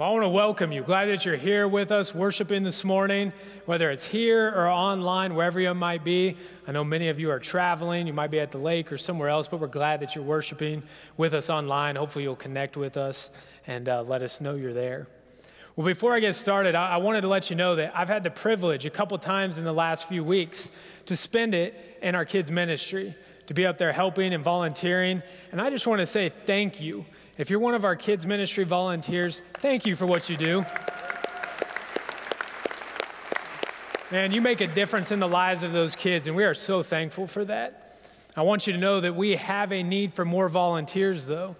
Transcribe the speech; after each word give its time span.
Well, 0.00 0.08
I 0.08 0.12
want 0.12 0.24
to 0.24 0.28
welcome 0.30 0.72
you. 0.72 0.82
Glad 0.82 1.10
that 1.10 1.26
you're 1.26 1.36
here 1.36 1.68
with 1.68 1.92
us, 1.92 2.14
worshiping 2.14 2.62
this 2.62 2.84
morning, 2.84 3.34
whether 3.66 3.90
it's 3.90 4.06
here 4.06 4.48
or 4.48 4.66
online, 4.66 5.34
wherever 5.34 5.60
you 5.60 5.74
might 5.74 6.04
be. 6.04 6.38
I 6.66 6.72
know 6.72 6.84
many 6.84 7.10
of 7.10 7.20
you 7.20 7.30
are 7.30 7.38
traveling. 7.38 8.06
You 8.06 8.14
might 8.14 8.30
be 8.30 8.40
at 8.40 8.50
the 8.50 8.56
lake 8.56 8.90
or 8.90 8.96
somewhere 8.96 9.28
else, 9.28 9.46
but 9.46 9.60
we're 9.60 9.66
glad 9.66 10.00
that 10.00 10.14
you're 10.14 10.24
worshiping 10.24 10.84
with 11.18 11.34
us 11.34 11.50
online. 11.50 11.96
Hopefully, 11.96 12.22
you'll 12.22 12.34
connect 12.34 12.78
with 12.78 12.96
us 12.96 13.30
and 13.66 13.90
uh, 13.90 14.02
let 14.02 14.22
us 14.22 14.40
know 14.40 14.54
you're 14.54 14.72
there. 14.72 15.06
Well, 15.76 15.86
before 15.86 16.14
I 16.14 16.20
get 16.20 16.34
started, 16.34 16.74
I-, 16.74 16.92
I 16.92 16.96
wanted 16.96 17.20
to 17.20 17.28
let 17.28 17.50
you 17.50 17.56
know 17.56 17.76
that 17.76 17.92
I've 17.94 18.08
had 18.08 18.22
the 18.22 18.30
privilege 18.30 18.86
a 18.86 18.90
couple 18.90 19.18
times 19.18 19.58
in 19.58 19.64
the 19.64 19.74
last 19.74 20.08
few 20.08 20.24
weeks 20.24 20.70
to 21.04 21.14
spend 21.14 21.52
it 21.52 21.98
in 22.00 22.14
our 22.14 22.24
kids' 22.24 22.50
ministry, 22.50 23.14
to 23.48 23.52
be 23.52 23.66
up 23.66 23.76
there 23.76 23.92
helping 23.92 24.32
and 24.32 24.42
volunteering. 24.42 25.22
And 25.52 25.60
I 25.60 25.68
just 25.68 25.86
want 25.86 25.98
to 25.98 26.06
say 26.06 26.30
thank 26.46 26.80
you 26.80 27.04
if 27.40 27.48
you're 27.48 27.58
one 27.58 27.72
of 27.72 27.86
our 27.86 27.96
kids' 27.96 28.26
ministry 28.26 28.64
volunteers, 28.64 29.40
thank 29.54 29.86
you 29.86 29.96
for 29.96 30.04
what 30.04 30.28
you 30.28 30.36
do. 30.36 30.62
Man, 34.12 34.30
you 34.30 34.42
make 34.42 34.60
a 34.60 34.66
difference 34.66 35.10
in 35.10 35.20
the 35.20 35.26
lives 35.26 35.62
of 35.62 35.72
those 35.72 35.96
kids, 35.96 36.26
and 36.26 36.36
we 36.36 36.44
are 36.44 36.52
so 36.52 36.82
thankful 36.82 37.26
for 37.26 37.46
that. 37.46 37.96
I 38.36 38.42
want 38.42 38.66
you 38.66 38.74
to 38.74 38.78
know 38.78 39.00
that 39.00 39.16
we 39.16 39.36
have 39.36 39.72
a 39.72 39.82
need 39.82 40.12
for 40.12 40.26
more 40.26 40.50
volunteers, 40.50 41.24
though. 41.24 41.56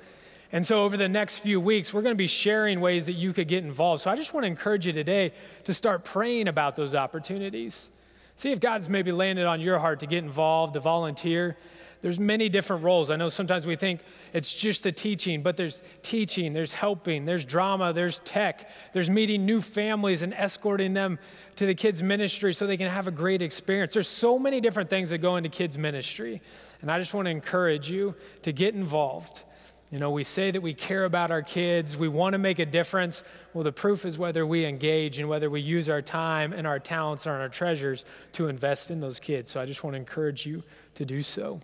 And 0.52 0.66
so, 0.66 0.84
over 0.84 0.98
the 0.98 1.08
next 1.08 1.38
few 1.38 1.58
weeks, 1.58 1.94
we're 1.94 2.02
going 2.02 2.14
to 2.14 2.18
be 2.18 2.26
sharing 2.26 2.82
ways 2.82 3.06
that 3.06 3.14
you 3.14 3.32
could 3.32 3.48
get 3.48 3.64
involved. 3.64 4.02
So, 4.02 4.10
I 4.10 4.16
just 4.16 4.34
want 4.34 4.44
to 4.44 4.48
encourage 4.48 4.86
you 4.86 4.92
today 4.92 5.32
to 5.64 5.72
start 5.72 6.04
praying 6.04 6.48
about 6.48 6.76
those 6.76 6.94
opportunities. 6.94 7.88
See 8.36 8.52
if 8.52 8.60
God's 8.60 8.90
maybe 8.90 9.12
it 9.12 9.46
on 9.46 9.62
your 9.62 9.78
heart 9.78 10.00
to 10.00 10.06
get 10.06 10.24
involved, 10.24 10.74
to 10.74 10.80
volunteer 10.80 11.56
there's 12.00 12.18
many 12.18 12.48
different 12.48 12.82
roles. 12.82 13.10
I 13.10 13.16
know 13.16 13.28
sometimes 13.28 13.66
we 13.66 13.76
think 13.76 14.00
it's 14.32 14.52
just 14.52 14.82
the 14.82 14.92
teaching, 14.92 15.42
but 15.42 15.56
there's 15.56 15.82
teaching, 16.02 16.52
there's 16.52 16.72
helping, 16.72 17.26
there's 17.26 17.44
drama, 17.44 17.92
there's 17.92 18.20
tech, 18.20 18.70
there's 18.94 19.10
meeting 19.10 19.44
new 19.44 19.60
families 19.60 20.22
and 20.22 20.32
escorting 20.32 20.94
them 20.94 21.18
to 21.56 21.66
the 21.66 21.74
kids' 21.74 22.02
ministry 22.02 22.54
so 22.54 22.66
they 22.66 22.78
can 22.78 22.88
have 22.88 23.06
a 23.06 23.10
great 23.10 23.42
experience. 23.42 23.92
There's 23.92 24.08
so 24.08 24.38
many 24.38 24.60
different 24.60 24.88
things 24.88 25.10
that 25.10 25.18
go 25.18 25.36
into 25.36 25.50
kids' 25.50 25.76
ministry. 25.76 26.40
And 26.80 26.90
I 26.90 26.98
just 26.98 27.12
want 27.12 27.26
to 27.26 27.30
encourage 27.30 27.90
you 27.90 28.14
to 28.42 28.52
get 28.52 28.74
involved. 28.74 29.42
You 29.90 29.98
know, 29.98 30.12
we 30.12 30.22
say 30.22 30.52
that 30.52 30.60
we 30.60 30.72
care 30.72 31.04
about 31.04 31.30
our 31.32 31.42
kids, 31.42 31.96
we 31.96 32.08
want 32.08 32.34
to 32.34 32.38
make 32.38 32.60
a 32.60 32.66
difference. 32.66 33.24
Well, 33.52 33.64
the 33.64 33.72
proof 33.72 34.06
is 34.06 34.16
whether 34.16 34.46
we 34.46 34.64
engage 34.64 35.18
and 35.18 35.28
whether 35.28 35.50
we 35.50 35.60
use 35.60 35.88
our 35.88 36.00
time 36.00 36.52
and 36.52 36.66
our 36.66 36.78
talents 36.78 37.26
and 37.26 37.34
our 37.34 37.48
treasures 37.48 38.04
to 38.32 38.48
invest 38.48 38.90
in 38.90 39.00
those 39.00 39.18
kids. 39.18 39.50
So 39.50 39.60
I 39.60 39.66
just 39.66 39.82
want 39.82 39.94
to 39.94 39.98
encourage 39.98 40.46
you 40.46 40.62
to 40.94 41.04
do 41.04 41.22
so. 41.22 41.60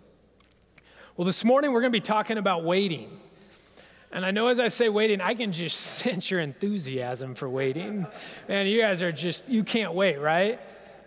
Well, 1.17 1.25
this 1.25 1.43
morning 1.43 1.71
we're 1.71 1.81
going 1.81 1.91
to 1.91 1.97
be 1.97 1.99
talking 1.99 2.37
about 2.37 2.63
waiting. 2.63 3.09
And 4.11 4.23
I 4.23 4.29
know 4.29 4.49
as 4.49 4.59
I 4.59 4.67
say 4.67 4.87
waiting, 4.87 5.19
I 5.19 5.33
can 5.33 5.51
just 5.51 5.79
sense 5.81 6.29
your 6.29 6.39
enthusiasm 6.39 7.33
for 7.33 7.49
waiting. 7.49 8.05
Man, 8.47 8.67
you 8.67 8.79
guys 8.79 9.01
are 9.01 9.11
just, 9.11 9.49
you 9.49 9.63
can't 9.63 9.93
wait, 9.93 10.19
right? 10.19 10.59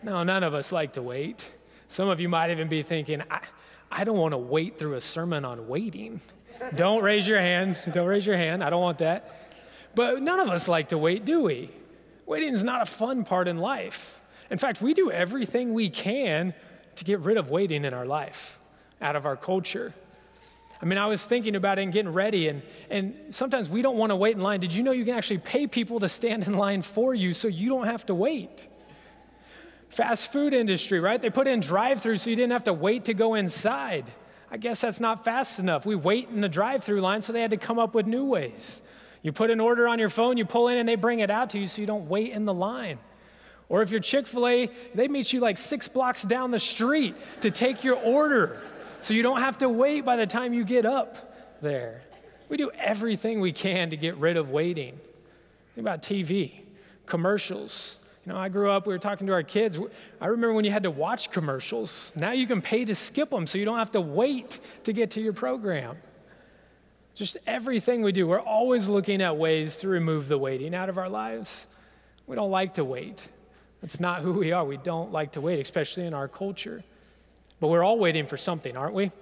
No, 0.02 0.24
none 0.24 0.42
of 0.42 0.52
us 0.52 0.72
like 0.72 0.94
to 0.94 1.02
wait. 1.02 1.48
Some 1.86 2.08
of 2.08 2.18
you 2.18 2.28
might 2.28 2.50
even 2.50 2.66
be 2.66 2.82
thinking, 2.82 3.22
I, 3.30 3.40
I 3.88 4.02
don't 4.02 4.18
want 4.18 4.32
to 4.32 4.38
wait 4.38 4.80
through 4.80 4.94
a 4.94 5.00
sermon 5.00 5.44
on 5.44 5.68
waiting. 5.68 6.20
don't 6.74 7.04
raise 7.04 7.28
your 7.28 7.38
hand. 7.38 7.78
Don't 7.92 8.08
raise 8.08 8.26
your 8.26 8.36
hand. 8.36 8.64
I 8.64 8.70
don't 8.70 8.82
want 8.82 8.98
that. 8.98 9.52
But 9.94 10.22
none 10.22 10.40
of 10.40 10.48
us 10.48 10.66
like 10.66 10.88
to 10.88 10.98
wait, 10.98 11.24
do 11.24 11.44
we? 11.44 11.70
Waiting 12.26 12.52
is 12.52 12.64
not 12.64 12.82
a 12.82 12.86
fun 12.86 13.22
part 13.22 13.46
in 13.46 13.58
life. 13.58 14.20
In 14.50 14.58
fact, 14.58 14.82
we 14.82 14.92
do 14.92 15.12
everything 15.12 15.72
we 15.72 15.88
can 15.88 16.52
to 16.96 17.04
get 17.04 17.20
rid 17.20 17.36
of 17.36 17.48
waiting 17.48 17.84
in 17.84 17.94
our 17.94 18.06
life 18.06 18.56
out 19.00 19.16
of 19.16 19.24
our 19.24 19.36
culture. 19.36 19.94
I 20.82 20.86
mean, 20.86 20.98
I 20.98 21.06
was 21.06 21.22
thinking 21.24 21.56
about 21.56 21.78
it 21.78 21.82
and 21.82 21.92
getting 21.92 22.12
ready, 22.12 22.48
and, 22.48 22.62
and 22.88 23.14
sometimes 23.30 23.68
we 23.68 23.82
don't 23.82 23.98
want 23.98 24.10
to 24.10 24.16
wait 24.16 24.36
in 24.36 24.42
line. 24.42 24.60
Did 24.60 24.72
you 24.72 24.82
know 24.82 24.92
you 24.92 25.04
can 25.04 25.14
actually 25.14 25.38
pay 25.38 25.66
people 25.66 26.00
to 26.00 26.08
stand 26.08 26.46
in 26.46 26.56
line 26.56 26.80
for 26.80 27.14
you 27.14 27.34
so 27.34 27.48
you 27.48 27.68
don't 27.68 27.86
have 27.86 28.06
to 28.06 28.14
wait? 28.14 28.66
Fast 29.90 30.32
food 30.32 30.54
industry, 30.54 30.98
right? 30.98 31.20
They 31.20 31.28
put 31.28 31.46
in 31.46 31.60
drive 31.60 32.00
through 32.00 32.16
so 32.16 32.30
you 32.30 32.36
didn't 32.36 32.52
have 32.52 32.64
to 32.64 32.72
wait 32.72 33.06
to 33.06 33.14
go 33.14 33.34
inside. 33.34 34.06
I 34.50 34.56
guess 34.56 34.80
that's 34.80 35.00
not 35.00 35.24
fast 35.24 35.58
enough. 35.58 35.84
We 35.84 35.96
wait 35.96 36.28
in 36.30 36.40
the 36.40 36.48
drive 36.48 36.82
through 36.82 37.02
line, 37.02 37.20
so 37.20 37.32
they 37.32 37.42
had 37.42 37.50
to 37.50 37.58
come 37.58 37.78
up 37.78 37.94
with 37.94 38.06
new 38.06 38.24
ways. 38.24 38.80
You 39.22 39.32
put 39.32 39.50
an 39.50 39.60
order 39.60 39.86
on 39.86 39.98
your 39.98 40.08
phone, 40.08 40.38
you 40.38 40.46
pull 40.46 40.68
in, 40.68 40.78
and 40.78 40.88
they 40.88 40.96
bring 40.96 41.20
it 41.20 41.30
out 41.30 41.50
to 41.50 41.58
you 41.58 41.66
so 41.66 41.82
you 41.82 41.86
don't 41.86 42.08
wait 42.08 42.32
in 42.32 42.46
the 42.46 42.54
line. 42.54 42.98
Or 43.68 43.82
if 43.82 43.90
you're 43.90 44.00
Chick 44.00 44.26
fil 44.26 44.48
A, 44.48 44.70
they 44.94 45.08
meet 45.08 45.32
you 45.32 45.40
like 45.40 45.58
six 45.58 45.88
blocks 45.88 46.22
down 46.22 46.50
the 46.50 46.58
street 46.58 47.14
to 47.42 47.50
take 47.50 47.84
your 47.84 47.96
order 47.96 48.60
so 49.00 49.14
you 49.14 49.22
don't 49.22 49.40
have 49.40 49.58
to 49.58 49.68
wait 49.68 50.04
by 50.04 50.16
the 50.16 50.26
time 50.26 50.52
you 50.52 50.64
get 50.64 50.84
up 50.84 51.32
there. 51.60 52.02
We 52.48 52.56
do 52.56 52.70
everything 52.78 53.40
we 53.40 53.52
can 53.52 53.90
to 53.90 53.96
get 53.96 54.16
rid 54.16 54.36
of 54.36 54.50
waiting. 54.50 54.98
Think 55.74 55.86
about 55.86 56.02
TV, 56.02 56.62
commercials. 57.06 57.98
You 58.26 58.32
know, 58.32 58.38
I 58.38 58.48
grew 58.48 58.70
up, 58.70 58.86
we 58.86 58.92
were 58.92 58.98
talking 58.98 59.26
to 59.28 59.32
our 59.32 59.42
kids. 59.42 59.78
I 60.20 60.26
remember 60.26 60.52
when 60.52 60.64
you 60.64 60.70
had 60.70 60.82
to 60.82 60.90
watch 60.90 61.30
commercials. 61.30 62.12
Now 62.14 62.32
you 62.32 62.46
can 62.46 62.60
pay 62.60 62.84
to 62.84 62.94
skip 62.94 63.30
them 63.30 63.46
so 63.46 63.56
you 63.56 63.64
don't 63.64 63.78
have 63.78 63.92
to 63.92 64.00
wait 64.00 64.60
to 64.84 64.92
get 64.92 65.12
to 65.12 65.20
your 65.20 65.32
program. 65.32 65.96
Just 67.14 67.38
everything 67.46 68.02
we 68.02 68.12
do, 68.12 68.26
we're 68.26 68.40
always 68.40 68.88
looking 68.88 69.22
at 69.22 69.36
ways 69.36 69.76
to 69.78 69.88
remove 69.88 70.28
the 70.28 70.38
waiting 70.38 70.74
out 70.74 70.88
of 70.88 70.98
our 70.98 71.08
lives. 71.08 71.66
We 72.26 72.36
don't 72.36 72.50
like 72.50 72.74
to 72.74 72.84
wait. 72.84 73.20
That's 73.80 74.00
not 74.00 74.22
who 74.22 74.32
we 74.32 74.52
are. 74.52 74.64
We 74.64 74.76
don't 74.76 75.12
like 75.12 75.32
to 75.32 75.40
wait, 75.40 75.60
especially 75.60 76.06
in 76.06 76.14
our 76.14 76.28
culture. 76.28 76.80
But 77.60 77.68
we're 77.68 77.84
all 77.84 77.98
waiting 77.98 78.26
for 78.26 78.36
something, 78.36 78.76
aren't 78.76 78.94
we? 78.94 79.12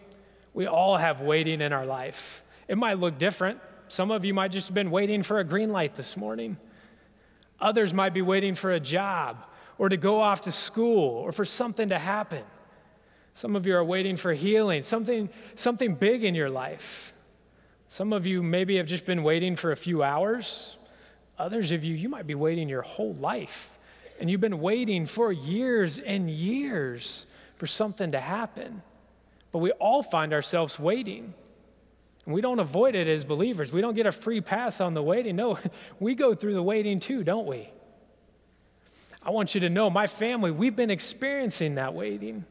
We 0.55 0.67
all 0.67 0.97
have 0.97 1.21
waiting 1.21 1.61
in 1.61 1.73
our 1.73 1.85
life. 1.85 2.43
It 2.69 2.79
might 2.79 2.99
look 2.99 3.19
different. 3.19 3.61
Some 3.89 4.11
of 4.11 4.25
you 4.25 4.33
might 4.33 4.53
just 4.53 4.69
have 4.69 4.75
been 4.75 4.91
waiting 4.91 5.23
for 5.23 5.41
a 5.41 5.45
green 5.45 5.71
light 5.71 5.95
this 5.95 6.17
morning. 6.17 6.57
Others 7.61 7.93
might 7.93 8.15
be 8.15 8.23
waiting 8.23 8.55
for 8.55 8.71
a 8.71 8.81
job 8.81 9.45
or 9.79 9.89
to 9.89 9.97
go 9.97 10.21
off 10.21 10.43
to 10.43 10.53
school 10.53 11.17
or 11.17 11.33
for 11.33 11.45
something 11.45 11.89
to 11.89 11.99
happen. 11.99 12.45
Some 13.35 13.57
of 13.57 13.67
you 13.67 13.77
are 13.77 13.85
waiting 13.85 14.17
for 14.17 14.33
healing, 14.33 14.83
something, 14.83 15.29
something 15.55 15.95
big 15.95 16.25
in 16.25 16.35
your 16.35 16.51
life. 16.51 17.13
Some 17.89 18.13
of 18.13 18.27
you 18.27 18.43
maybe 18.43 18.77
have 18.77 18.87
just 18.87 19.07
been 19.07 19.23
waiting 19.23 19.57
for 19.57 19.73
a 19.73 19.77
few 19.77 20.03
hours. 20.03 20.77
Others 21.39 21.73
of 21.73 21.85
you, 21.85 21.95
you 21.95 22.09
might 22.09 22.27
be 22.27 22.35
waiting 22.35 22.69
your 22.69 22.83
whole 22.83 23.15
life. 23.15 23.79
And 24.21 24.29
you've 24.29 24.41
been 24.41 24.61
waiting 24.61 25.07
for 25.07 25.31
years 25.33 25.99
and 25.99 26.29
years 26.29 27.27
for 27.59 27.67
something 27.67 28.13
to 28.13 28.21
happen. 28.21 28.83
But 29.53 29.59
we 29.59 29.73
all 29.73 30.03
find 30.03 30.33
ourselves 30.33 30.79
waiting. 30.79 31.35
And 32.25 32.35
we 32.35 32.41
don't 32.41 32.61
avoid 32.61 32.95
it 32.95 33.09
as 33.09 33.25
believers. 33.25 33.73
We 33.73 33.81
don't 33.81 33.95
get 33.95 34.07
a 34.07 34.13
free 34.13 34.41
pass 34.41 34.81
on 34.81 34.95
the 34.95 35.03
waiting. 35.03 35.37
No, 35.37 35.59
we 36.01 36.15
go 36.15 36.35
through 36.35 36.55
the 36.55 36.63
waiting 36.63 37.01
too, 37.01 37.25
don't 37.25 37.47
we? 37.47 37.69
I 39.23 39.31
want 39.31 39.55
you 39.55 39.61
to 39.63 39.69
know, 39.69 39.91
my 39.91 40.07
family, 40.07 40.51
we've 40.51 40.77
been 40.77 40.91
experiencing 40.91 41.75
that 41.75 41.93
waiting. 41.93 42.45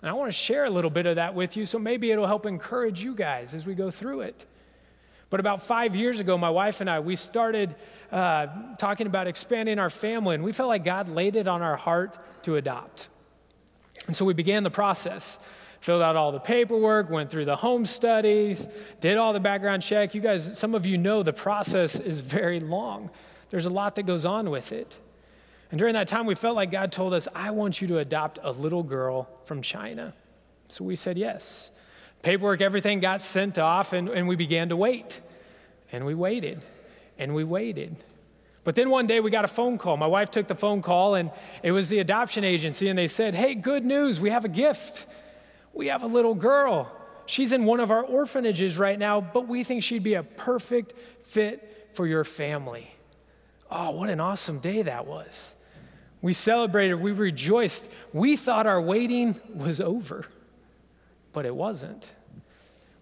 And 0.00 0.10
I 0.10 0.12
want 0.12 0.28
to 0.30 0.36
share 0.36 0.64
a 0.64 0.70
little 0.70 0.90
bit 0.90 1.06
of 1.06 1.16
that 1.16 1.34
with 1.34 1.56
you, 1.56 1.66
so 1.66 1.78
maybe 1.78 2.10
it'll 2.10 2.26
help 2.26 2.46
encourage 2.46 3.02
you 3.02 3.14
guys 3.14 3.52
as 3.52 3.66
we 3.66 3.74
go 3.74 3.90
through 3.90 4.22
it. 4.22 4.46
But 5.30 5.40
about 5.40 5.62
five 5.62 5.94
years 5.94 6.20
ago, 6.20 6.38
my 6.38 6.48
wife 6.48 6.80
and 6.80 6.88
I, 6.88 7.00
we 7.00 7.14
started 7.16 7.74
uh, 8.10 8.46
talking 8.78 9.06
about 9.06 9.26
expanding 9.26 9.78
our 9.78 9.90
family, 9.90 10.36
and 10.36 10.44
we 10.44 10.52
felt 10.52 10.68
like 10.68 10.84
God 10.84 11.08
laid 11.08 11.36
it 11.36 11.46
on 11.46 11.60
our 11.60 11.76
heart 11.76 12.16
to 12.44 12.56
adopt. 12.56 13.08
And 14.08 14.16
so 14.16 14.24
we 14.24 14.34
began 14.34 14.64
the 14.64 14.70
process. 14.70 15.38
Filled 15.80 16.02
out 16.02 16.16
all 16.16 16.32
the 16.32 16.40
paperwork, 16.40 17.08
went 17.08 17.30
through 17.30 17.44
the 17.44 17.54
home 17.54 17.86
studies, 17.86 18.66
did 19.00 19.16
all 19.16 19.32
the 19.32 19.38
background 19.38 19.82
check. 19.82 20.12
You 20.12 20.20
guys, 20.20 20.58
some 20.58 20.74
of 20.74 20.84
you 20.84 20.98
know 20.98 21.22
the 21.22 21.32
process 21.32 21.94
is 21.94 22.20
very 22.20 22.58
long. 22.58 23.10
There's 23.50 23.66
a 23.66 23.70
lot 23.70 23.94
that 23.94 24.02
goes 24.02 24.24
on 24.24 24.50
with 24.50 24.72
it. 24.72 24.96
And 25.70 25.78
during 25.78 25.94
that 25.94 26.08
time, 26.08 26.26
we 26.26 26.34
felt 26.34 26.56
like 26.56 26.72
God 26.72 26.90
told 26.90 27.14
us, 27.14 27.28
I 27.34 27.50
want 27.50 27.80
you 27.80 27.86
to 27.88 27.98
adopt 27.98 28.40
a 28.42 28.50
little 28.50 28.82
girl 28.82 29.28
from 29.44 29.62
China. 29.62 30.14
So 30.66 30.82
we 30.82 30.96
said 30.96 31.16
yes. 31.16 31.70
Paperwork, 32.22 32.60
everything 32.60 33.00
got 33.00 33.22
sent 33.22 33.58
off, 33.58 33.92
and, 33.92 34.08
and 34.08 34.26
we 34.26 34.34
began 34.34 34.70
to 34.70 34.76
wait. 34.76 35.20
And 35.92 36.04
we 36.04 36.14
waited, 36.14 36.60
and 37.18 37.34
we 37.34 37.44
waited. 37.44 37.96
But 38.64 38.74
then 38.74 38.90
one 38.90 39.06
day 39.06 39.20
we 39.20 39.30
got 39.30 39.44
a 39.44 39.48
phone 39.48 39.78
call. 39.78 39.96
My 39.96 40.06
wife 40.06 40.30
took 40.30 40.46
the 40.46 40.54
phone 40.54 40.82
call, 40.82 41.14
and 41.14 41.30
it 41.62 41.72
was 41.72 41.88
the 41.88 42.00
adoption 42.00 42.44
agency, 42.44 42.88
and 42.88 42.98
they 42.98 43.08
said, 43.08 43.34
Hey, 43.34 43.54
good 43.54 43.84
news, 43.84 44.20
we 44.20 44.30
have 44.30 44.44
a 44.44 44.48
gift. 44.48 45.06
We 45.72 45.86
have 45.88 46.02
a 46.02 46.06
little 46.06 46.34
girl. 46.34 46.92
She's 47.26 47.52
in 47.52 47.64
one 47.64 47.80
of 47.80 47.90
our 47.90 48.02
orphanages 48.02 48.78
right 48.78 48.98
now, 48.98 49.20
but 49.20 49.46
we 49.48 49.62
think 49.64 49.82
she'd 49.82 50.02
be 50.02 50.14
a 50.14 50.22
perfect 50.22 50.94
fit 51.26 51.90
for 51.92 52.06
your 52.06 52.24
family. 52.24 52.90
Oh, 53.70 53.90
what 53.90 54.08
an 54.08 54.18
awesome 54.18 54.60
day 54.60 54.82
that 54.82 55.06
was. 55.06 55.54
We 56.20 56.32
celebrated, 56.32 56.94
we 56.94 57.12
rejoiced. 57.12 57.84
We 58.12 58.36
thought 58.36 58.66
our 58.66 58.80
waiting 58.80 59.40
was 59.54 59.80
over, 59.80 60.24
but 61.32 61.46
it 61.46 61.54
wasn't. 61.54 62.10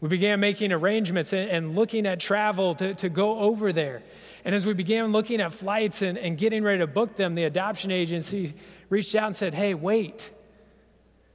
We 0.01 0.09
began 0.09 0.41
making 0.41 0.73
arrangements 0.73 1.33
and, 1.33 1.75
looking 1.75 2.07
at 2.07 2.21
travel 2.21 2.75
to, 2.75 2.95
to 2.95 3.09
go 3.09 3.39
over 3.39 3.73
there. 3.73 4.03
And 4.47 4.55
as 4.55 4.65
we 4.65 4.75
began 4.75 5.11
looking 5.11 5.41
at 5.41 5.53
flights 5.53 6.03
and, 6.03 6.17
and 6.17 6.39
getting 6.39 6.63
ready 6.63 6.79
to 6.79 6.87
book 6.87 7.17
them, 7.17 7.35
the 7.35 7.43
adoption 7.43 7.91
agency 7.91 8.55
reached 8.89 9.13
out 9.17 9.27
and 9.27 9.35
said, 9.35 9.55
Hey, 9.55 9.75
wait. 9.75 10.31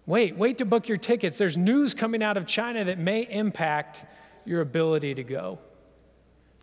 Wait, 0.06 0.38
wait 0.38 0.58
to 0.60 0.66
book 0.66 0.88
your 0.88 0.98
tickets. 0.98 1.38
There's 1.38 1.58
news 1.58 1.94
coming 1.94 2.24
out 2.24 2.38
of 2.38 2.48
China 2.48 2.86
that 2.86 2.98
may 2.98 3.24
impact 3.24 4.06
your 4.46 4.62
ability 4.62 5.16
to 5.16 5.26
go. 5.26 5.60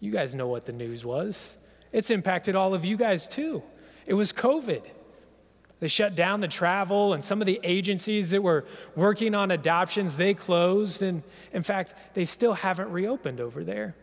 You 0.01 0.11
guys 0.11 0.35
know 0.35 0.49
what 0.49 0.65
the 0.65 0.73
news 0.73 1.05
was. 1.05 1.59
It's 1.93 2.09
impacted 2.09 2.57
all 2.57 2.73
of 2.73 2.83
you 2.83 2.97
guys 2.97 3.29
too. 3.29 3.63
It 4.07 4.15
was 4.15 4.33
COVID. 4.33 4.85
They 5.81 5.89
shut 5.89 6.15
down 6.15 6.41
the 6.41 6.49
travel, 6.49 7.13
and 7.13 7.23
some 7.23 7.43
of 7.43 7.47
the 7.47 7.61
agencies 7.63 8.31
that 8.31 8.43
were 8.43 8.65
working 8.97 9.35
on 9.35 9.51
adoptions, 9.51 10.17
they 10.17 10.33
closed. 10.33 11.03
And 11.03 11.23
in 11.53 11.63
fact, 11.63 11.93
they 12.15 12.25
still 12.25 12.55
haven't 12.55 12.91
reopened 12.91 13.39
over 13.39 13.63
there. 13.63 13.95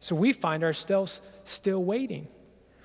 So 0.00 0.16
we 0.16 0.32
find 0.32 0.64
ourselves 0.64 1.20
still 1.44 1.84
waiting. 1.84 2.28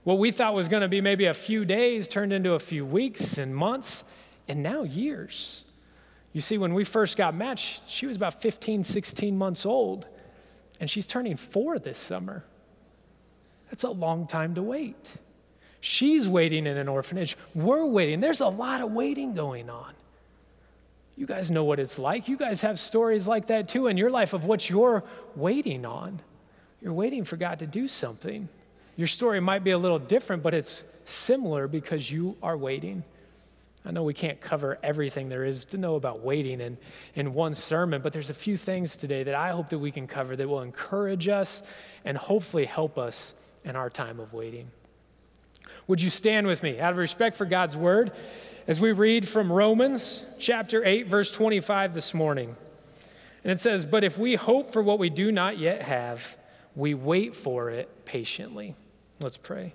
What 0.03 0.19
we 0.19 0.31
thought 0.31 0.53
was 0.53 0.67
going 0.67 0.81
to 0.81 0.87
be 0.87 1.01
maybe 1.01 1.25
a 1.25 1.33
few 1.33 1.65
days 1.65 2.07
turned 2.07 2.31
into 2.31 2.53
a 2.53 2.59
few 2.59 2.85
weeks 2.85 3.37
and 3.37 3.55
months, 3.55 4.03
and 4.47 4.61
now 4.61 4.83
years. 4.83 5.63
You 6.31 6.41
see, 6.41 6.57
when 6.57 6.73
we 6.73 6.83
first 6.83 7.17
got 7.17 7.33
matched, 7.33 7.81
she 7.87 8.05
was 8.05 8.15
about 8.15 8.41
15, 8.41 8.83
16 8.83 9.37
months 9.37 9.65
old, 9.65 10.05
and 10.79 10.89
she's 10.89 11.07
turning 11.07 11.37
four 11.37 11.79
this 11.79 11.97
summer. 11.97 12.43
That's 13.71 13.83
a 13.83 13.89
long 13.89 14.27
time 14.27 14.53
to 14.55 14.61
wait. 14.61 15.07
She's 15.79 16.27
waiting 16.27 16.67
in 16.67 16.77
an 16.77 16.87
orphanage. 16.87 17.37
We're 17.53 17.85
waiting. 17.85 18.19
There's 18.19 18.41
a 18.41 18.47
lot 18.47 18.81
of 18.81 18.91
waiting 18.91 19.33
going 19.33 19.69
on. 19.69 19.93
You 21.15 21.25
guys 21.25 21.49
know 21.49 21.63
what 21.63 21.79
it's 21.79 21.97
like. 21.97 22.27
You 22.27 22.37
guys 22.37 22.61
have 22.61 22.79
stories 22.79 23.25
like 23.25 23.47
that 23.47 23.69
too 23.69 23.87
in 23.87 23.95
your 23.95 24.09
life 24.09 24.33
of 24.33 24.45
what 24.45 24.69
you're 24.69 25.03
waiting 25.35 25.85
on. 25.85 26.21
You're 26.85 26.93
waiting 26.93 27.23
for 27.23 27.35
God 27.35 27.57
to 27.59 27.65
do 27.65 27.87
something. 27.87 28.47
Your 28.95 29.07
story 29.07 29.39
might 29.39 29.63
be 29.63 29.71
a 29.71 29.77
little 29.77 29.97
different, 29.97 30.43
but 30.43 30.53
it's 30.53 30.83
similar 31.03 31.67
because 31.67 32.11
you 32.11 32.37
are 32.43 32.55
waiting. 32.55 33.03
I 33.83 33.89
know 33.89 34.03
we 34.03 34.13
can't 34.13 34.39
cover 34.39 34.77
everything 34.83 35.27
there 35.27 35.45
is 35.45 35.65
to 35.65 35.77
know 35.77 35.95
about 35.95 36.19
waiting 36.19 36.61
in, 36.61 36.77
in 37.15 37.33
one 37.33 37.55
sermon, 37.55 38.03
but 38.03 38.13
there's 38.13 38.29
a 38.29 38.35
few 38.35 38.55
things 38.55 38.95
today 38.95 39.23
that 39.23 39.33
I 39.33 39.49
hope 39.49 39.69
that 39.69 39.79
we 39.79 39.89
can 39.89 40.05
cover 40.05 40.35
that 40.35 40.47
will 40.47 40.61
encourage 40.61 41.27
us 41.27 41.63
and 42.05 42.15
hopefully 42.15 42.65
help 42.65 42.99
us 42.99 43.33
in 43.63 43.75
our 43.75 43.89
time 43.89 44.19
of 44.19 44.31
waiting. 44.31 44.69
Would 45.87 46.03
you 46.03 46.11
stand 46.11 46.45
with 46.45 46.61
me 46.61 46.79
out 46.79 46.91
of 46.91 46.99
respect 46.99 47.35
for 47.35 47.45
God's 47.45 47.75
word 47.75 48.11
as 48.67 48.79
we 48.79 48.91
read 48.91 49.27
from 49.27 49.51
Romans 49.51 50.23
chapter 50.37 50.85
8, 50.85 51.07
verse 51.07 51.31
25 51.31 51.95
this 51.95 52.13
morning? 52.13 52.55
And 53.43 53.51
it 53.51 53.59
says, 53.59 53.87
But 53.87 54.03
if 54.03 54.19
we 54.19 54.35
hope 54.35 54.71
for 54.71 54.83
what 54.83 54.99
we 54.99 55.09
do 55.09 55.31
not 55.31 55.57
yet 55.57 55.81
have, 55.81 56.37
we 56.75 56.93
wait 56.93 57.35
for 57.35 57.69
it 57.69 58.05
patiently. 58.05 58.75
Let's 59.19 59.37
pray. 59.37 59.73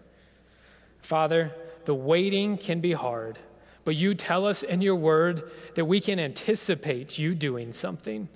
Father, 1.00 1.54
the 1.86 1.94
waiting 1.94 2.58
can 2.58 2.80
be 2.80 2.92
hard, 2.92 3.38
but 3.84 3.96
you 3.96 4.14
tell 4.14 4.46
us 4.46 4.62
in 4.62 4.82
your 4.82 4.96
word 4.96 5.50
that 5.74 5.86
we 5.86 6.00
can 6.00 6.18
anticipate 6.18 7.18
you 7.18 7.34
doing 7.34 7.72
something. 7.72 8.28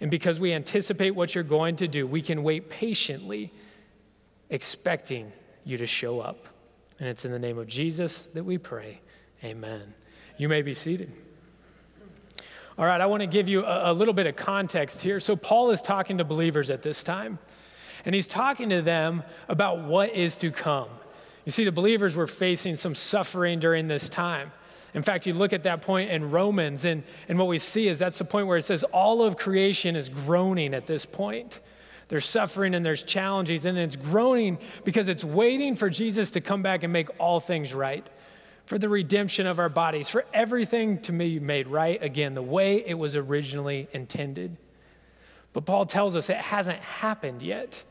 And 0.00 0.10
because 0.10 0.38
we 0.38 0.52
anticipate 0.52 1.12
what 1.12 1.34
you're 1.34 1.44
going 1.44 1.76
to 1.76 1.88
do, 1.88 2.06
we 2.06 2.22
can 2.22 2.42
wait 2.42 2.68
patiently, 2.68 3.52
expecting 4.50 5.32
you 5.64 5.78
to 5.78 5.86
show 5.86 6.20
up. 6.20 6.46
And 7.00 7.08
it's 7.08 7.24
in 7.24 7.32
the 7.32 7.38
name 7.38 7.58
of 7.58 7.66
Jesus 7.66 8.28
that 8.34 8.44
we 8.44 8.58
pray. 8.58 9.00
Amen. 9.42 9.94
You 10.36 10.48
may 10.48 10.62
be 10.62 10.74
seated. 10.74 11.12
All 12.76 12.86
right, 12.86 13.00
I 13.00 13.06
want 13.06 13.22
to 13.22 13.26
give 13.26 13.48
you 13.48 13.64
a, 13.64 13.90
a, 13.90 13.92
little 13.92 14.14
bit 14.14 14.28
of 14.28 14.36
context 14.36 15.02
here. 15.02 15.18
So, 15.18 15.34
Paul 15.34 15.72
is 15.72 15.82
talking 15.82 16.18
to 16.18 16.24
believers 16.24 16.70
at 16.70 16.80
this 16.80 17.02
time, 17.02 17.40
and 18.04 18.14
he's 18.14 18.26
talking 18.26 18.70
to 18.70 18.82
them 18.82 19.22
about 19.48 19.84
what 19.84 20.14
is 20.14 20.36
to 20.38 20.50
come. 20.50 20.88
You 21.44 21.52
see, 21.52 21.64
the 21.64 21.72
believers 21.72 22.14
were 22.14 22.26
facing 22.26 22.76
some 22.76 22.94
suffering 22.94 23.58
during 23.58 23.88
this 23.88 24.08
time. 24.08 24.52
In 24.94 25.02
fact, 25.02 25.26
you 25.26 25.34
look 25.34 25.52
at 25.52 25.64
that 25.64 25.82
point 25.82 26.10
in 26.10 26.30
Romans, 26.30 26.84
and, 26.84 27.02
and 27.28 27.38
what 27.38 27.48
we 27.48 27.58
see 27.58 27.88
is 27.88 27.98
that's 27.98 28.18
the 28.18 28.24
point 28.24 28.46
where 28.46 28.58
it 28.58 28.64
says 28.64 28.84
all 28.84 29.22
of 29.22 29.36
creation 29.36 29.96
is 29.96 30.08
groaning 30.08 30.74
at 30.74 30.86
this 30.86 31.04
point. 31.04 31.60
There's 32.08 32.26
suffering 32.26 32.74
and 32.74 32.84
there's 32.84 33.02
challenges, 33.02 33.66
and 33.66 33.76
it's 33.76 33.96
groaning 33.96 34.58
because 34.84 35.08
it's 35.08 35.24
waiting 35.24 35.76
for 35.76 35.90
Jesus 35.90 36.30
to 36.32 36.40
come 36.40 36.62
back 36.62 36.82
and 36.82 36.92
make 36.92 37.08
all 37.20 37.38
things 37.38 37.74
right, 37.74 38.06
for 38.64 38.78
the 38.78 38.88
redemption 38.88 39.46
of 39.46 39.58
our 39.58 39.68
bodies, 39.68 40.08
for 40.08 40.24
everything 40.32 41.00
to 41.02 41.12
be 41.12 41.38
made 41.38 41.66
right 41.66 42.02
again, 42.02 42.34
the 42.34 42.42
way 42.42 42.82
it 42.86 42.94
was 42.94 43.14
originally 43.14 43.88
intended. 43.92 44.56
But 45.58 45.66
Paul 45.66 45.86
tells 45.86 46.14
us 46.14 46.30
it 46.30 46.36
hasn't 46.36 46.78
happened 46.78 47.42
yet. 47.42 47.82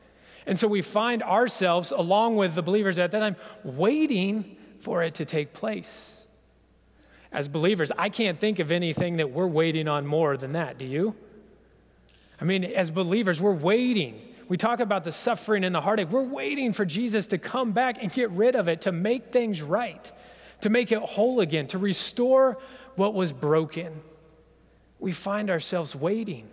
And 0.45 0.57
so 0.57 0.69
we 0.69 0.81
find 0.81 1.21
ourselves, 1.21 1.91
along 1.91 2.37
with 2.37 2.55
the 2.55 2.63
believers 2.63 2.97
at 2.97 3.11
that 3.11 3.19
time, 3.19 3.35
waiting 3.61 4.55
for 4.79 5.03
it 5.03 5.15
to 5.15 5.25
take 5.25 5.51
place. 5.51 6.25
As 7.29 7.49
believers, 7.49 7.91
I 7.97 8.07
can't 8.07 8.39
think 8.39 8.59
of 8.59 8.71
anything 8.71 9.17
that 9.17 9.31
we're 9.31 9.47
waiting 9.47 9.89
on 9.89 10.07
more 10.07 10.37
than 10.37 10.53
that. 10.53 10.77
Do 10.77 10.85
you? 10.85 11.13
I 12.39 12.45
mean, 12.45 12.63
as 12.63 12.89
believers, 12.89 13.41
we're 13.41 13.51
waiting. 13.51 14.21
We 14.47 14.55
talk 14.55 14.79
about 14.79 15.03
the 15.03 15.11
suffering 15.11 15.65
and 15.65 15.75
the 15.75 15.81
heartache. 15.81 16.09
We're 16.09 16.23
waiting 16.23 16.71
for 16.71 16.85
Jesus 16.85 17.27
to 17.27 17.37
come 17.37 17.73
back 17.73 18.01
and 18.01 18.09
get 18.13 18.31
rid 18.31 18.55
of 18.55 18.69
it, 18.69 18.79
to 18.83 18.93
make 18.93 19.33
things 19.33 19.61
right, 19.61 20.09
to 20.61 20.69
make 20.69 20.93
it 20.93 20.99
whole 20.99 21.41
again, 21.41 21.67
to 21.67 21.77
restore 21.77 22.59
what 22.95 23.13
was 23.13 23.33
broken. 23.33 23.99
We 24.99 25.11
find 25.11 25.49
ourselves 25.49 25.93
waiting. 25.93 26.47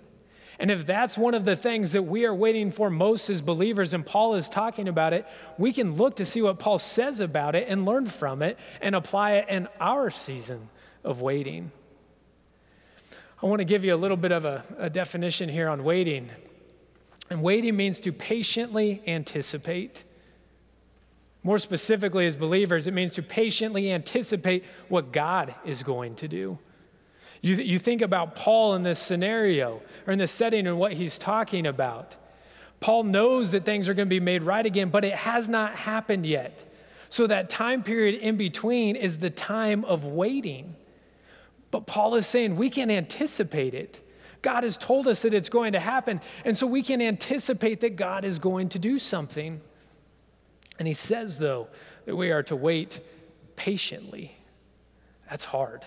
And 0.59 0.71
if 0.71 0.87
that's 0.87 1.19
one 1.19 1.35
of 1.35 1.45
the 1.45 1.57
things 1.57 1.93
that 1.93 2.03
we 2.03 2.25
are 2.27 2.35
waiting 2.35 2.71
for 2.71 2.91
most 2.91 3.29
as 3.29 3.43
believers, 3.43 3.93
and 3.93 4.07
Paul 4.07 4.35
is 4.35 4.49
talking 4.49 4.89
about 4.89 5.13
it, 5.13 5.27
we 5.59 5.73
can 5.73 5.97
look 5.97 6.17
to 6.17 6.25
see 6.25 6.43
what 6.43 6.59
Paul 6.59 6.79
says 6.79 7.21
about 7.21 7.55
it 7.55 7.67
and 7.69 7.85
learn 7.85 8.07
from 8.07 8.43
it 8.43 8.59
and 8.81 8.95
apply 8.95 9.33
it 9.33 9.49
in 9.49 9.69
our 9.81 10.11
season 10.11 10.69
of 11.03 11.21
waiting. 11.21 11.73
I 13.43 13.47
want 13.47 13.61
to 13.61 13.65
give 13.65 13.85
you 13.85 13.95
a 13.95 13.97
little 13.97 14.17
bit 14.17 14.33
of 14.33 14.45
a, 14.45 14.65
a 14.79 14.89
definition 14.89 15.49
here 15.49 15.69
on 15.69 15.85
waiting. 15.85 16.31
And 17.31 17.43
waiting 17.43 17.77
means 17.77 18.01
to 18.01 18.13
patiently 18.13 19.03
anticipate. 19.07 20.05
More 21.43 21.59
specifically, 21.59 22.27
as 22.27 22.37
believers, 22.37 22.87
it 22.87 22.95
means 22.95 23.13
to 23.15 23.23
patiently 23.23 23.93
anticipate 23.93 24.65
what 24.89 25.13
God 25.13 25.55
is 25.65 25.83
going 25.83 26.15
to 26.17 26.29
do. 26.29 26.59
You, 27.45 27.57
you 27.57 27.79
think 27.79 28.01
about 28.01 28.37
Paul 28.37 28.75
in 28.75 28.85
this 28.85 28.99
scenario 28.99 29.83
or 30.07 30.15
in 30.15 30.19
this 30.19 30.33
setting 30.33 30.67
and 30.67 30.79
what 30.79 30.95
he's 30.95 31.19
talking 31.19 31.67
about. 31.67 32.17
Paul 32.81 33.05
knows 33.05 33.51
that 33.51 33.67
things 33.67 33.87
are 33.87 33.93
going 33.93 34.09
to 34.09 34.11
be 34.11 34.19
made 34.19 34.43
right 34.43 34.65
again, 34.65 34.89
but 34.89 35.05
it 35.05 35.13
has 35.13 35.47
not 35.47 35.77
happened 35.77 36.25
yet. 36.25 36.59
So 37.11 37.27
that 37.27 37.51
time 37.51 37.83
period 37.83 38.15
in 38.15 38.39
between 38.39 38.97
is 38.97 39.19
the 39.19 39.29
time 39.29 39.85
of 39.85 40.07
waiting. 40.07 40.75
But 41.71 41.87
Paul 41.87 42.15
is 42.15 42.27
saying 42.27 42.57
we 42.57 42.71
can 42.71 42.91
anticipate 42.91 43.75
it. 43.75 44.01
God 44.41 44.65
has 44.65 44.79
told 44.79 45.07
us 45.07 45.21
that 45.21 45.35
it's 45.35 45.51
going 45.51 45.75
to 45.75 45.81
happen. 45.81 46.23
And 46.47 46.57
so 46.57 46.67
we 46.67 46.83
can 46.83 47.03
anticipate 47.03 47.81
that 47.81 47.97
God 47.97 48.25
is 48.25 48.39
going 48.39 48.71
to 48.71 48.79
do 48.79 48.99
something. 48.99 49.61
And 50.79 50.89
he 50.89 50.95
says, 50.95 51.39
though, 51.39 51.69
that 52.07 52.17
we 52.17 52.31
are 52.31 52.43
to 52.45 52.57
wait 52.57 53.01
patiently. 53.55 54.35
That's 55.29 55.45
hard. 55.45 55.85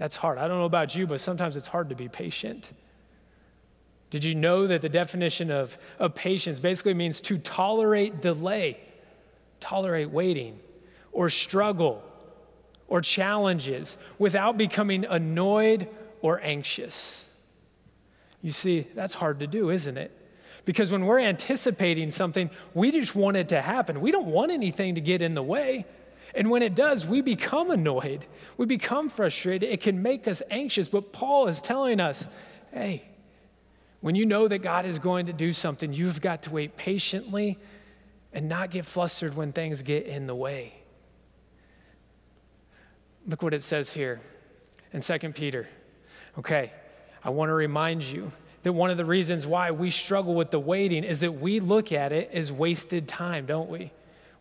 That's 0.00 0.16
hard. 0.16 0.38
I 0.38 0.48
don't 0.48 0.56
know 0.56 0.64
about 0.64 0.94
you, 0.94 1.06
but 1.06 1.20
sometimes 1.20 1.58
it's 1.58 1.66
hard 1.66 1.90
to 1.90 1.94
be 1.94 2.08
patient. 2.08 2.72
Did 4.08 4.24
you 4.24 4.34
know 4.34 4.66
that 4.66 4.80
the 4.80 4.88
definition 4.88 5.50
of, 5.50 5.76
of 5.98 6.14
patience 6.14 6.58
basically 6.58 6.94
means 6.94 7.20
to 7.20 7.36
tolerate 7.36 8.22
delay, 8.22 8.80
tolerate 9.60 10.08
waiting, 10.08 10.58
or 11.12 11.28
struggle, 11.28 12.02
or 12.88 13.02
challenges 13.02 13.98
without 14.18 14.56
becoming 14.56 15.04
annoyed 15.04 15.86
or 16.22 16.40
anxious. 16.42 17.26
You 18.40 18.52
see, 18.52 18.86
that's 18.94 19.12
hard 19.12 19.40
to 19.40 19.46
do, 19.46 19.68
isn't 19.68 19.98
it? 19.98 20.16
Because 20.64 20.90
when 20.90 21.04
we're 21.04 21.20
anticipating 21.20 22.10
something, 22.10 22.48
we 22.72 22.90
just 22.90 23.14
want 23.14 23.36
it 23.36 23.50
to 23.50 23.60
happen. 23.60 24.00
We 24.00 24.12
don't 24.12 24.28
want 24.28 24.50
anything 24.50 24.94
to 24.94 25.02
get 25.02 25.20
in 25.20 25.34
the 25.34 25.42
way. 25.42 25.84
And 26.34 26.50
when 26.50 26.62
it 26.62 26.74
does, 26.74 27.06
we 27.06 27.20
become 27.20 27.70
annoyed. 27.70 28.26
We 28.56 28.66
become 28.66 29.08
frustrated. 29.08 29.68
It 29.68 29.80
can 29.80 30.02
make 30.02 30.28
us 30.28 30.42
anxious. 30.50 30.88
But 30.88 31.12
Paul 31.12 31.48
is 31.48 31.60
telling 31.60 32.00
us 32.00 32.26
hey, 32.72 33.04
when 34.00 34.14
you 34.14 34.24
know 34.24 34.48
that 34.48 34.58
God 34.58 34.84
is 34.84 34.98
going 34.98 35.26
to 35.26 35.32
do 35.32 35.52
something, 35.52 35.92
you've 35.92 36.20
got 36.20 36.42
to 36.42 36.50
wait 36.50 36.76
patiently 36.76 37.58
and 38.32 38.48
not 38.48 38.70
get 38.70 38.84
flustered 38.84 39.34
when 39.34 39.52
things 39.52 39.82
get 39.82 40.06
in 40.06 40.26
the 40.26 40.34
way. 40.34 40.74
Look 43.26 43.42
what 43.42 43.52
it 43.52 43.62
says 43.62 43.90
here 43.90 44.20
in 44.92 45.02
2 45.02 45.18
Peter. 45.32 45.68
Okay, 46.38 46.72
I 47.22 47.30
want 47.30 47.50
to 47.50 47.54
remind 47.54 48.04
you 48.04 48.32
that 48.62 48.72
one 48.72 48.90
of 48.90 48.96
the 48.96 49.04
reasons 49.04 49.46
why 49.46 49.70
we 49.70 49.90
struggle 49.90 50.34
with 50.34 50.50
the 50.50 50.60
waiting 50.60 51.04
is 51.04 51.20
that 51.20 51.32
we 51.32 51.60
look 51.60 51.92
at 51.92 52.12
it 52.12 52.30
as 52.32 52.52
wasted 52.52 53.08
time, 53.08 53.46
don't 53.46 53.68
we? 53.68 53.90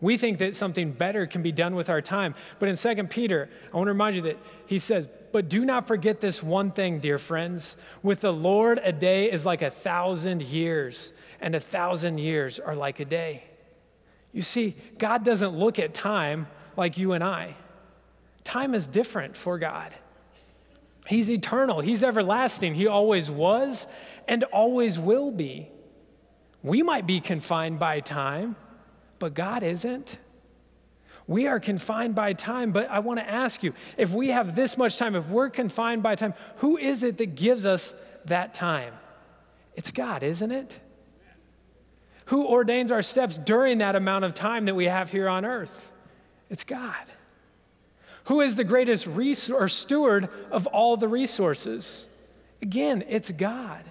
We 0.01 0.17
think 0.17 0.37
that 0.37 0.55
something 0.55 0.91
better 0.91 1.27
can 1.27 1.41
be 1.41 1.51
done 1.51 1.75
with 1.75 1.89
our 1.89 2.01
time. 2.01 2.35
But 2.57 2.69
in 2.69 2.77
2 2.77 3.03
Peter, 3.05 3.49
I 3.73 3.75
want 3.75 3.87
to 3.87 3.91
remind 3.91 4.15
you 4.15 4.21
that 4.23 4.37
he 4.65 4.79
says, 4.79 5.07
But 5.31 5.49
do 5.49 5.65
not 5.65 5.87
forget 5.87 6.21
this 6.21 6.41
one 6.41 6.71
thing, 6.71 6.99
dear 6.99 7.17
friends. 7.17 7.75
With 8.01 8.21
the 8.21 8.31
Lord, 8.31 8.79
a 8.81 8.93
day 8.93 9.29
is 9.29 9.45
like 9.45 9.61
a 9.61 9.71
thousand 9.71 10.41
years, 10.41 11.11
and 11.41 11.53
a 11.53 11.59
thousand 11.59 12.19
years 12.19 12.59
are 12.59 12.75
like 12.75 13.01
a 13.01 13.05
day. 13.05 13.43
You 14.31 14.41
see, 14.41 14.75
God 14.97 15.25
doesn't 15.25 15.57
look 15.57 15.79
at 15.79 15.93
time 15.93 16.47
like 16.77 16.97
you 16.97 17.13
and 17.13 17.23
I. 17.23 17.55
Time 18.45 18.73
is 18.73 18.87
different 18.87 19.35
for 19.35 19.59
God. 19.59 19.93
He's 21.07 21.29
eternal, 21.29 21.81
He's 21.81 22.03
everlasting. 22.03 22.75
He 22.75 22.87
always 22.87 23.29
was 23.29 23.85
and 24.27 24.43
always 24.45 24.97
will 24.97 25.31
be. 25.31 25.69
We 26.61 26.83
might 26.83 27.07
be 27.07 27.19
confined 27.19 27.79
by 27.79 27.99
time, 27.99 28.55
but 29.19 29.33
God 29.33 29.63
isn't. 29.63 30.17
We 31.27 31.45
are 31.45 31.59
confined 31.59 32.15
by 32.15 32.33
time, 32.33 32.71
but 32.71 32.89
I 32.89 32.99
want 32.99 33.19
to 33.19 33.29
ask 33.29 33.61
you 33.61 33.73
if 33.97 34.11
we 34.11 34.29
have 34.29 34.55
this 34.55 34.77
much 34.77 34.97
time, 34.97 35.15
if 35.15 35.27
we're 35.27 35.51
confined 35.51 36.01
by 36.01 36.15
time, 36.15 36.33
who 36.57 36.77
is 36.77 37.03
it 37.03 37.17
that 37.17 37.35
gives 37.35 37.67
us 37.67 37.93
that 38.25 38.55
time? 38.55 38.93
It's 39.75 39.91
God, 39.91 40.23
isn't 40.23 40.51
it? 40.51 40.79
Who 42.25 42.47
ordains 42.47 42.91
our 42.91 43.01
steps 43.01 43.37
during 43.37 43.77
that 43.77 43.95
amount 43.95 44.25
of 44.25 44.33
time 44.33 44.65
that 44.65 44.75
we 44.75 44.85
have 44.85 45.11
here 45.11 45.29
on 45.29 45.45
earth? 45.45 45.93
It's 46.49 46.63
God. 46.63 47.05
Who 48.25 48.41
is 48.41 48.55
the 48.55 48.63
greatest 48.63 49.07
resource, 49.07 49.73
steward 49.73 50.29
of 50.51 50.67
all 50.67 50.97
the 50.97 51.07
resources? 51.07 52.05
Again, 52.61 53.03
it's 53.07 53.31
God. 53.31 53.83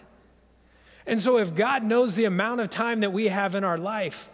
And 1.06 1.20
so, 1.20 1.38
if 1.38 1.54
God 1.54 1.82
knows 1.82 2.14
the 2.14 2.26
amount 2.26 2.60
of 2.60 2.68
time 2.68 3.00
that 3.00 3.12
we 3.12 3.28
have 3.28 3.54
in 3.54 3.64
our 3.64 3.78
life, 3.78 4.28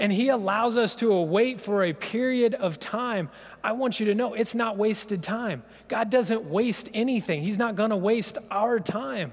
and 0.00 0.10
He 0.10 0.30
allows 0.30 0.76
us 0.76 0.96
to 0.96 1.20
wait 1.20 1.60
for 1.60 1.84
a 1.84 1.92
period 1.92 2.54
of 2.54 2.80
time, 2.80 3.28
I 3.62 3.72
want 3.72 4.00
you 4.00 4.06
to 4.06 4.14
know 4.14 4.34
it's 4.34 4.54
not 4.54 4.76
wasted 4.76 5.22
time. 5.22 5.62
God 5.86 6.10
doesn't 6.10 6.46
waste 6.46 6.88
anything, 6.92 7.42
He's 7.42 7.58
not 7.58 7.76
gonna 7.76 7.96
waste 7.96 8.38
our 8.50 8.80
time. 8.80 9.32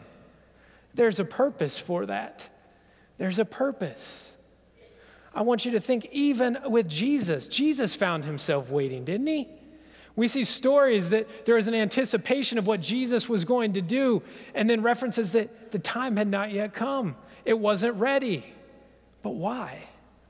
There's 0.93 1.19
a 1.19 1.25
purpose 1.25 1.79
for 1.79 2.05
that. 2.07 2.49
There's 3.17 3.39
a 3.39 3.45
purpose. 3.45 4.35
I 5.33 5.41
want 5.41 5.65
you 5.65 5.71
to 5.71 5.79
think, 5.79 6.07
even 6.11 6.57
with 6.65 6.89
Jesus, 6.89 7.47
Jesus 7.47 7.95
found 7.95 8.25
himself 8.25 8.69
waiting, 8.71 9.05
didn't 9.05 9.27
he? 9.27 9.47
We 10.15 10.27
see 10.27 10.43
stories 10.43 11.11
that 11.11 11.45
there 11.45 11.55
was 11.55 11.67
an 11.67 11.75
anticipation 11.75 12.57
of 12.57 12.65
what 12.65 12.81
Jesus 12.81 13.29
was 13.29 13.45
going 13.45 13.73
to 13.73 13.81
do, 13.81 14.23
and 14.55 14.67
then 14.67 14.81
references 14.81 15.33
that 15.33 15.71
the 15.71 15.77
time 15.77 16.17
had 16.17 16.27
not 16.27 16.51
yet 16.51 16.73
come. 16.73 17.15
It 17.45 17.59
wasn't 17.59 17.97
ready. 17.97 18.43
But 19.21 19.35
why? 19.35 19.77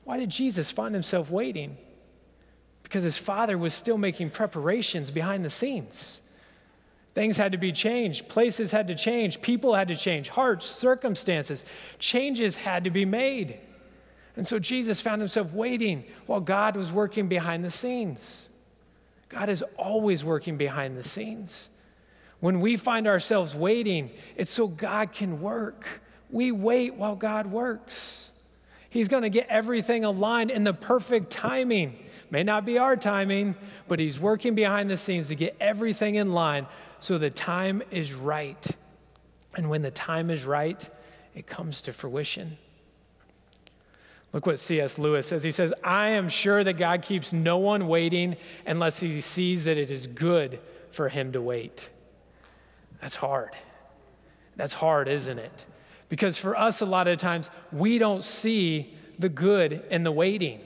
Why 0.08 0.16
did 0.16 0.30
Jesus 0.30 0.70
find 0.70 0.94
himself 0.94 1.30
waiting? 1.30 1.76
Because 2.82 3.04
his 3.04 3.18
father 3.18 3.58
was 3.58 3.74
still 3.74 3.98
making 3.98 4.30
preparations 4.30 5.10
behind 5.10 5.44
the 5.44 5.50
scenes. 5.50 6.22
Things 7.12 7.36
had 7.36 7.52
to 7.52 7.58
be 7.58 7.72
changed, 7.72 8.26
places 8.26 8.70
had 8.70 8.88
to 8.88 8.94
change, 8.94 9.42
people 9.42 9.74
had 9.74 9.88
to 9.88 9.94
change, 9.94 10.30
hearts, 10.30 10.64
circumstances, 10.64 11.62
changes 11.98 12.56
had 12.56 12.84
to 12.84 12.90
be 12.90 13.04
made. 13.04 13.58
And 14.34 14.46
so 14.46 14.58
Jesus 14.58 15.02
found 15.02 15.20
himself 15.20 15.52
waiting 15.52 16.04
while 16.24 16.40
God 16.40 16.74
was 16.74 16.90
working 16.90 17.28
behind 17.28 17.62
the 17.62 17.70
scenes. 17.70 18.48
God 19.28 19.50
is 19.50 19.62
always 19.76 20.24
working 20.24 20.56
behind 20.56 20.96
the 20.96 21.02
scenes. 21.02 21.68
When 22.40 22.60
we 22.60 22.78
find 22.78 23.06
ourselves 23.06 23.54
waiting, 23.54 24.10
it's 24.36 24.52
so 24.52 24.68
God 24.68 25.12
can 25.12 25.42
work. 25.42 25.86
We 26.30 26.50
wait 26.50 26.94
while 26.94 27.14
God 27.14 27.48
works. 27.48 28.32
He's 28.90 29.08
going 29.08 29.22
to 29.22 29.30
get 29.30 29.46
everything 29.48 30.04
aligned 30.04 30.50
in 30.50 30.64
the 30.64 30.72
perfect 30.72 31.30
timing. 31.30 31.98
May 32.30 32.42
not 32.42 32.64
be 32.64 32.78
our 32.78 32.96
timing, 32.96 33.54
but 33.86 33.98
He's 33.98 34.18
working 34.18 34.54
behind 34.54 34.90
the 34.90 34.96
scenes 34.96 35.28
to 35.28 35.34
get 35.34 35.56
everything 35.60 36.14
in 36.14 36.32
line 36.32 36.66
so 37.00 37.18
the 37.18 37.30
time 37.30 37.82
is 37.90 38.14
right. 38.14 38.66
And 39.56 39.70
when 39.70 39.82
the 39.82 39.90
time 39.90 40.30
is 40.30 40.44
right, 40.44 40.88
it 41.34 41.46
comes 41.46 41.80
to 41.82 41.92
fruition. 41.92 42.58
Look 44.32 44.46
what 44.46 44.58
C.S. 44.58 44.98
Lewis 44.98 45.26
says. 45.26 45.42
He 45.42 45.52
says, 45.52 45.72
I 45.82 46.08
am 46.08 46.28
sure 46.28 46.62
that 46.62 46.74
God 46.74 47.02
keeps 47.02 47.32
no 47.32 47.58
one 47.58 47.88
waiting 47.88 48.36
unless 48.66 49.00
he 49.00 49.20
sees 49.20 49.64
that 49.64 49.78
it 49.78 49.90
is 49.90 50.06
good 50.06 50.60
for 50.90 51.08
him 51.08 51.32
to 51.32 51.40
wait. 51.40 51.88
That's 53.00 53.16
hard. 53.16 53.50
That's 54.56 54.74
hard, 54.74 55.08
isn't 55.08 55.38
it? 55.38 55.64
Because 56.08 56.38
for 56.38 56.56
us, 56.56 56.80
a 56.80 56.86
lot 56.86 57.08
of 57.08 57.18
times, 57.18 57.50
we 57.70 57.98
don't 57.98 58.24
see 58.24 58.94
the 59.18 59.28
good 59.28 59.84
in 59.90 60.04
the 60.04 60.12
waiting. 60.12 60.60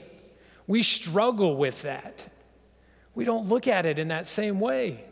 We 0.67 0.83
struggle 0.83 1.57
with 1.57 1.81
that. 1.81 2.27
We 3.15 3.25
don't 3.25 3.47
look 3.47 3.67
at 3.67 3.85
it 3.85 3.99
in 3.99 4.07
that 4.07 4.27
same 4.27 4.59
way. 4.59 5.03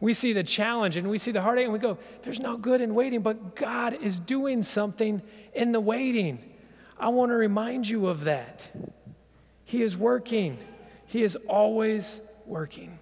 We 0.00 0.14
see 0.14 0.32
the 0.32 0.42
challenge 0.42 0.96
and 0.96 1.08
we 1.08 1.18
see 1.18 1.30
the 1.30 1.42
heartache 1.42 1.64
and 1.64 1.72
we 1.72 1.78
go, 1.78 1.98
there's 2.22 2.40
no 2.40 2.56
good 2.56 2.80
in 2.80 2.94
waiting, 2.94 3.20
but 3.20 3.54
God 3.54 3.94
is 3.94 4.18
doing 4.18 4.62
something 4.62 5.20
in 5.54 5.72
the 5.72 5.80
waiting. 5.80 6.42
I 6.98 7.08
want 7.08 7.30
to 7.30 7.36
remind 7.36 7.88
you 7.88 8.06
of 8.06 8.24
that. 8.24 8.70
He 9.64 9.82
is 9.82 9.96
working, 9.96 10.58
He 11.06 11.22
is 11.22 11.36
always 11.48 12.20
working. 12.46 12.98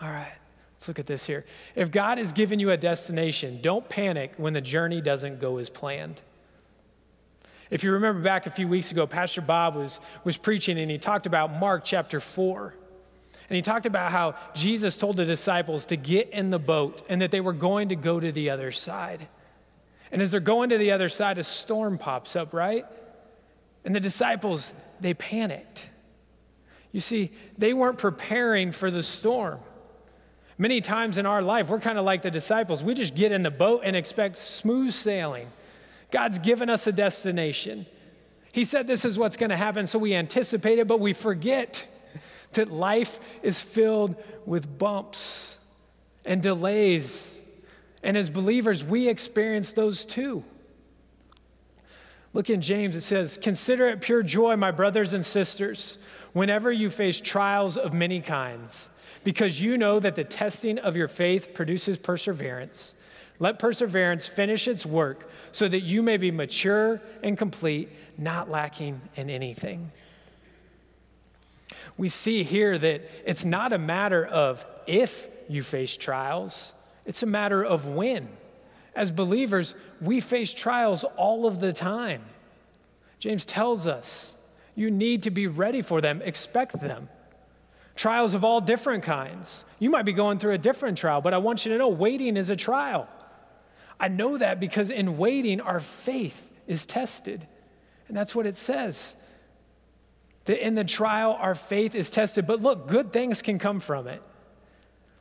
All 0.00 0.10
right, 0.10 0.32
let's 0.76 0.88
look 0.88 0.98
at 0.98 1.06
this 1.06 1.24
here. 1.24 1.42
If 1.74 1.90
God 1.90 2.18
has 2.18 2.32
given 2.32 2.60
you 2.60 2.70
a 2.70 2.76
destination, 2.76 3.60
don't 3.62 3.88
panic 3.88 4.34
when 4.36 4.52
the 4.52 4.60
journey 4.60 5.00
doesn't 5.00 5.40
go 5.40 5.56
as 5.56 5.70
planned. 5.70 6.20
If 7.70 7.82
you 7.82 7.92
remember 7.92 8.20
back 8.20 8.46
a 8.46 8.50
few 8.50 8.68
weeks 8.68 8.92
ago, 8.92 9.06
Pastor 9.06 9.40
Bob 9.40 9.74
was, 9.74 9.98
was 10.22 10.36
preaching 10.36 10.78
and 10.78 10.90
he 10.90 10.98
talked 10.98 11.26
about 11.26 11.52
Mark 11.52 11.84
chapter 11.84 12.20
4. 12.20 12.74
And 13.48 13.56
he 13.56 13.62
talked 13.62 13.86
about 13.86 14.12
how 14.12 14.34
Jesus 14.54 14.96
told 14.96 15.16
the 15.16 15.24
disciples 15.24 15.86
to 15.86 15.96
get 15.96 16.30
in 16.30 16.50
the 16.50 16.58
boat 16.58 17.02
and 17.08 17.22
that 17.22 17.30
they 17.30 17.40
were 17.40 17.52
going 17.52 17.88
to 17.88 17.96
go 17.96 18.20
to 18.20 18.30
the 18.30 18.50
other 18.50 18.70
side. 18.70 19.28
And 20.12 20.20
as 20.20 20.30
they're 20.30 20.40
going 20.40 20.70
to 20.70 20.78
the 20.78 20.92
other 20.92 21.08
side, 21.08 21.38
a 21.38 21.44
storm 21.44 21.96
pops 21.96 22.36
up, 22.36 22.52
right? 22.52 22.84
And 23.84 23.94
the 23.94 24.00
disciples, 24.00 24.72
they 25.00 25.14
panicked. 25.14 25.88
You 26.92 27.00
see, 27.00 27.30
they 27.56 27.72
weren't 27.72 27.98
preparing 27.98 28.72
for 28.72 28.90
the 28.90 29.02
storm. 29.02 29.60
Many 30.58 30.80
times 30.80 31.18
in 31.18 31.26
our 31.26 31.42
life, 31.42 31.68
we're 31.68 31.80
kind 31.80 31.98
of 31.98 32.04
like 32.04 32.22
the 32.22 32.30
disciples. 32.30 32.82
We 32.82 32.94
just 32.94 33.14
get 33.14 33.32
in 33.32 33.42
the 33.42 33.50
boat 33.50 33.82
and 33.84 33.94
expect 33.94 34.38
smooth 34.38 34.92
sailing. 34.92 35.48
God's 36.10 36.38
given 36.38 36.70
us 36.70 36.86
a 36.86 36.92
destination. 36.92 37.86
He 38.52 38.64
said 38.64 38.86
this 38.86 39.04
is 39.04 39.18
what's 39.18 39.36
going 39.36 39.50
to 39.50 39.56
happen, 39.56 39.86
so 39.86 39.98
we 39.98 40.14
anticipate 40.14 40.78
it, 40.78 40.86
but 40.86 40.98
we 40.98 41.12
forget 41.12 41.86
that 42.52 42.70
life 42.70 43.20
is 43.42 43.60
filled 43.60 44.16
with 44.46 44.78
bumps 44.78 45.58
and 46.24 46.40
delays 46.40 47.36
and 48.06 48.16
as 48.16 48.30
believers, 48.30 48.84
we 48.84 49.08
experience 49.08 49.72
those 49.72 50.04
too. 50.04 50.44
Look 52.32 52.48
in 52.48 52.60
James, 52.60 52.94
it 52.94 53.00
says, 53.00 53.36
Consider 53.42 53.88
it 53.88 54.00
pure 54.00 54.22
joy, 54.22 54.56
my 54.56 54.70
brothers 54.70 55.12
and 55.12 55.26
sisters, 55.26 55.98
whenever 56.32 56.70
you 56.70 56.88
face 56.88 57.20
trials 57.20 57.76
of 57.76 57.92
many 57.92 58.20
kinds, 58.20 58.90
because 59.26 59.60
you 59.60 59.76
know 59.76 59.98
that 59.98 60.14
the 60.14 60.22
testing 60.22 60.78
of 60.78 60.94
your 60.94 61.08
faith 61.08 61.52
produces 61.52 61.96
perseverance. 61.96 62.94
Let 63.40 63.58
perseverance 63.58 64.24
finish 64.24 64.68
its 64.68 64.86
work 64.86 65.28
so 65.50 65.66
that 65.66 65.80
you 65.80 66.00
may 66.00 66.16
be 66.16 66.30
mature 66.30 67.02
and 67.24 67.36
complete, 67.36 67.88
not 68.16 68.48
lacking 68.48 69.00
in 69.16 69.28
anything. 69.28 69.90
We 71.96 72.08
see 72.08 72.44
here 72.44 72.78
that 72.78 73.02
it's 73.24 73.44
not 73.44 73.72
a 73.72 73.78
matter 73.78 74.24
of 74.24 74.64
if 74.86 75.28
you 75.48 75.64
face 75.64 75.96
trials, 75.96 76.72
it's 77.04 77.24
a 77.24 77.26
matter 77.26 77.64
of 77.64 77.84
when. 77.84 78.28
As 78.94 79.10
believers, 79.10 79.74
we 80.00 80.20
face 80.20 80.52
trials 80.52 81.02
all 81.16 81.46
of 81.46 81.58
the 81.58 81.72
time. 81.72 82.22
James 83.18 83.44
tells 83.44 83.88
us 83.88 84.36
you 84.76 84.88
need 84.88 85.24
to 85.24 85.32
be 85.32 85.48
ready 85.48 85.82
for 85.82 86.00
them, 86.00 86.22
expect 86.22 86.78
them. 86.78 87.08
Trials 87.96 88.34
of 88.34 88.44
all 88.44 88.60
different 88.60 89.02
kinds. 89.02 89.64
You 89.78 89.90
might 89.90 90.04
be 90.04 90.12
going 90.12 90.38
through 90.38 90.52
a 90.52 90.58
different 90.58 90.98
trial, 90.98 91.20
but 91.20 91.34
I 91.34 91.38
want 91.38 91.64
you 91.64 91.72
to 91.72 91.78
know 91.78 91.88
waiting 91.88 92.36
is 92.36 92.50
a 92.50 92.56
trial. 92.56 93.08
I 93.98 94.08
know 94.08 94.36
that 94.36 94.60
because 94.60 94.90
in 94.90 95.16
waiting, 95.16 95.60
our 95.60 95.80
faith 95.80 96.58
is 96.66 96.84
tested. 96.84 97.46
And 98.08 98.16
that's 98.16 98.34
what 98.34 98.46
it 98.46 98.54
says. 98.54 99.14
That 100.44 100.64
in 100.64 100.74
the 100.74 100.84
trial, 100.84 101.36
our 101.40 101.54
faith 101.54 101.94
is 101.94 102.10
tested. 102.10 102.46
But 102.46 102.62
look, 102.62 102.86
good 102.86 103.12
things 103.12 103.40
can 103.40 103.58
come 103.58 103.80
from 103.80 104.06
it. 104.06 104.22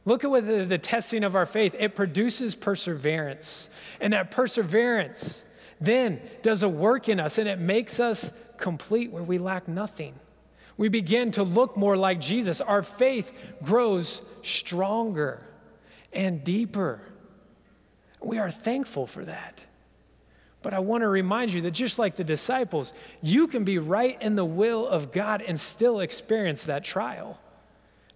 Look 0.04 0.24
at 0.24 0.30
what 0.30 0.46
the, 0.46 0.66
the 0.66 0.78
testing 0.78 1.24
of 1.24 1.36
our 1.36 1.46
faith, 1.46 1.76
it 1.80 1.96
produces 1.96 2.54
perseverance. 2.54 3.70
And 4.00 4.14
that 4.14 4.32
perseverance 4.32 5.44
then 5.80 6.22
does 6.42 6.62
a 6.62 6.70
work 6.70 7.10
in 7.10 7.20
us 7.20 7.38
and 7.38 7.48
it 7.48 7.60
makes 7.60 8.00
us 8.00 8.32
complete 8.58 9.12
where 9.12 9.24
we 9.24 9.38
lack 9.38 9.68
nothing. 9.68 10.14
We 10.78 10.90
begin 10.90 11.32
to 11.32 11.44
look 11.44 11.78
more 11.78 11.96
like 11.96 12.20
Jesus. 12.20 12.60
Our 12.62 12.84
faith 12.84 13.32
grows 13.64 14.22
stronger 14.44 15.46
and 16.12 16.44
deeper. 16.44 17.02
We 18.22 18.40
are 18.40 18.52
thankful 18.52 19.08
for 19.08 19.24
that. 19.26 19.62
But 20.62 20.74
I 20.74 20.80
want 20.80 21.02
to 21.02 21.08
remind 21.08 21.54
you 21.54 21.62
that 21.62 21.72
just 21.72 22.00
like 22.00 22.16
the 22.16 22.24
disciples, 22.24 22.92
you 23.22 23.48
can 23.48 23.64
be 23.64 23.78
right 23.78 24.20
in 24.20 24.36
the 24.36 24.46
will 24.46 24.88
of 24.88 25.12
God 25.12 25.44
and 25.44 25.60
still 25.60 26.00
experience 26.00 26.64
that 26.64 26.84
trial. 26.84 27.40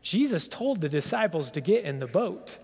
Jesus 0.01 0.47
told 0.47 0.81
the 0.81 0.89
disciples 0.89 1.51
to 1.51 1.61
get 1.61 1.83
in 1.83 1.99
the 1.99 2.07
boat. 2.07 2.57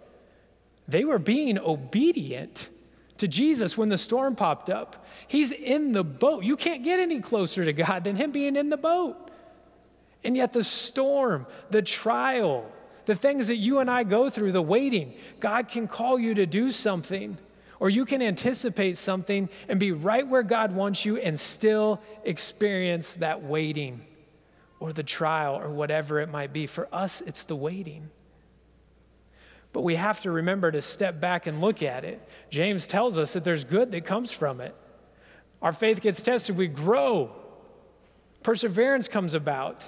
They 0.88 1.06
were 1.06 1.20
being 1.20 1.60
obedient 1.60 2.70
to 3.18 3.28
Jesus 3.28 3.78
when 3.78 3.90
the 3.90 3.98
storm 3.98 4.36
popped 4.36 4.70
up. 4.70 5.06
He's 5.28 5.52
in 5.52 5.92
the 5.92 6.04
boat. 6.04 6.44
You 6.44 6.58
can't 6.58 6.84
get 6.84 7.00
any 7.00 7.22
closer 7.22 7.64
to 7.64 7.74
God 7.74 8.04
than 8.04 8.16
Him 8.16 8.32
being 8.32 8.56
in 8.56 8.70
the 8.70 8.78
boat. 8.78 9.25
And 10.26 10.36
yet, 10.36 10.54
the 10.54 10.64
storm, 10.64 11.46
the 11.70 11.84
trial, 11.84 12.70
the 13.06 13.14
things 13.14 13.48
that 13.48 13.58
you 13.58 13.78
and 13.80 13.90
I 13.90 14.04
go 14.04 14.28
through, 14.30 14.54
the 14.54 14.62
waiting, 14.62 15.14
God 15.40 15.70
can 15.70 15.88
call 15.88 16.18
you 16.18 16.34
to 16.34 16.48
do 16.48 16.72
something, 16.72 17.38
or 17.80 17.92
you 17.92 18.06
can 18.06 18.24
anticipate 18.24 18.98
something 18.98 19.50
and 19.70 19.80
be 19.80 19.92
right 19.92 20.28
where 20.28 20.42
God 20.42 20.72
wants 20.72 21.06
you 21.06 21.18
and 21.18 21.40
still 21.40 22.02
experience 22.24 23.14
that 23.14 23.44
waiting 23.44 24.02
or 24.80 24.92
the 24.92 25.04
trial 25.04 25.56
or 25.56 25.70
whatever 25.70 26.20
it 26.20 26.30
might 26.30 26.52
be. 26.52 26.66
For 26.66 26.90
us, 26.92 27.22
it's 27.22 27.46
the 27.46 27.56
waiting. 27.56 28.10
But 29.74 29.82
we 29.82 29.94
have 29.94 30.22
to 30.22 30.32
remember 30.32 30.72
to 30.72 30.82
step 30.82 31.20
back 31.20 31.46
and 31.46 31.62
look 31.62 31.84
at 31.84 32.04
it. 32.04 32.28
James 32.50 32.88
tells 32.88 33.20
us 33.20 33.34
that 33.34 33.44
there's 33.44 33.64
good 33.64 33.92
that 33.92 34.06
comes 34.06 34.32
from 34.32 34.60
it. 34.60 34.74
Our 35.62 35.72
faith 35.72 36.02
gets 36.02 36.24
tested, 36.24 36.58
we 36.58 36.68
grow, 36.68 37.32
perseverance 38.42 39.08
comes 39.08 39.36
about. 39.36 39.84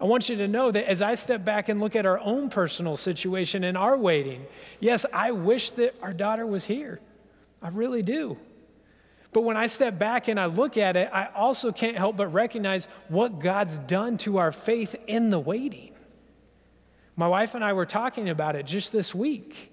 I 0.00 0.04
want 0.04 0.28
you 0.28 0.36
to 0.36 0.48
know 0.48 0.70
that 0.70 0.88
as 0.88 1.02
I 1.02 1.14
step 1.14 1.44
back 1.44 1.68
and 1.68 1.80
look 1.80 1.96
at 1.96 2.06
our 2.06 2.20
own 2.20 2.50
personal 2.50 2.96
situation 2.96 3.64
and 3.64 3.76
our 3.76 3.96
waiting, 3.96 4.46
yes, 4.78 5.04
I 5.12 5.32
wish 5.32 5.72
that 5.72 5.96
our 6.00 6.12
daughter 6.12 6.46
was 6.46 6.64
here. 6.64 7.00
I 7.60 7.68
really 7.68 8.02
do. 8.02 8.38
But 9.32 9.42
when 9.42 9.56
I 9.56 9.66
step 9.66 9.98
back 9.98 10.28
and 10.28 10.38
I 10.38 10.46
look 10.46 10.76
at 10.76 10.96
it, 10.96 11.10
I 11.12 11.26
also 11.34 11.72
can't 11.72 11.96
help 11.96 12.16
but 12.16 12.28
recognize 12.28 12.86
what 13.08 13.40
God's 13.40 13.76
done 13.78 14.18
to 14.18 14.38
our 14.38 14.52
faith 14.52 14.94
in 15.06 15.30
the 15.30 15.38
waiting. 15.38 15.90
My 17.16 17.26
wife 17.26 17.56
and 17.56 17.64
I 17.64 17.72
were 17.72 17.86
talking 17.86 18.28
about 18.28 18.54
it 18.54 18.64
just 18.64 18.92
this 18.92 19.14
week. 19.14 19.72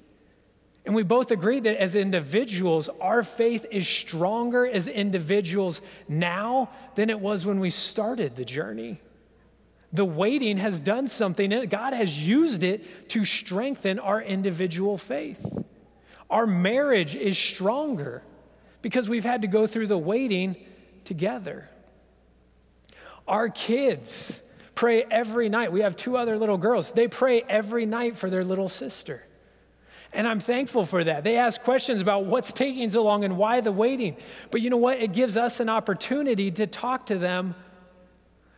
And 0.86 0.94
we 0.94 1.03
both 1.03 1.32
agree 1.32 1.60
that 1.60 1.82
as 1.82 1.96
individuals, 1.96 2.89
our 3.00 3.24
faith 3.24 3.65
is 3.72 3.88
stronger 3.88 4.67
as 4.67 4.88
individuals 4.88 5.82
now 6.08 6.70
than 6.96 7.10
it 7.10 7.20
was 7.20 7.46
when 7.46 7.60
we 7.60 7.70
started 7.70 8.36
the 8.36 8.46
journey. 8.46 9.00
The 9.96 10.06
waiting 10.06 10.58
has 10.58 10.80
done 10.80 11.08
something, 11.08 11.54
and 11.54 11.70
God 11.70 11.94
has 11.94 12.28
used 12.28 12.64
it 12.64 13.10
to 13.10 13.24
strengthen 13.24 13.98
our 13.98 14.22
individual 14.22 14.98
faith. 14.98 15.46
Our 16.30 16.46
marriage 16.46 17.16
is 17.16 17.38
stronger 17.38 18.22
because 18.82 19.10
we've 19.10 19.24
had 19.24 19.44
to 19.44 19.48
go 19.48 19.68
through 19.68 19.88
the 19.88 19.98
waiting 19.98 20.58
together. 21.06 21.70
Our 23.25 23.48
kids 23.48 24.42
pray 24.75 25.04
every 25.10 25.48
night. 25.48 25.72
We 25.72 25.82
have 25.82 25.96
two 25.96 26.18
other 26.18 26.38
little 26.38 26.58
girls. 26.58 26.92
They 26.92 27.08
pray 27.08 27.42
every 27.48 27.86
night 27.86 28.18
for 28.18 28.30
their 28.30 28.44
little 28.44 28.68
sister. 28.68 29.24
And 30.12 30.28
I'm 30.28 30.42
thankful 30.42 30.86
for 30.86 31.06
that. 31.06 31.24
They 31.24 31.38
ask 31.38 31.62
questions 31.62 32.02
about 32.02 32.25
what's 32.25 32.52
taking 32.52 32.90
so 32.90 33.02
long 33.02 33.24
and 33.24 33.38
why 33.38 33.62
the 33.62 33.72
waiting. 33.72 34.18
But 34.52 34.62
you 34.62 34.70
know 34.70 34.78
what? 34.78 35.00
It 35.00 35.14
gives 35.14 35.38
us 35.38 35.62
an 35.62 35.70
opportunity 35.70 36.52
to 36.52 36.68
talk 36.68 37.06
to 37.08 37.18
them 37.18 37.56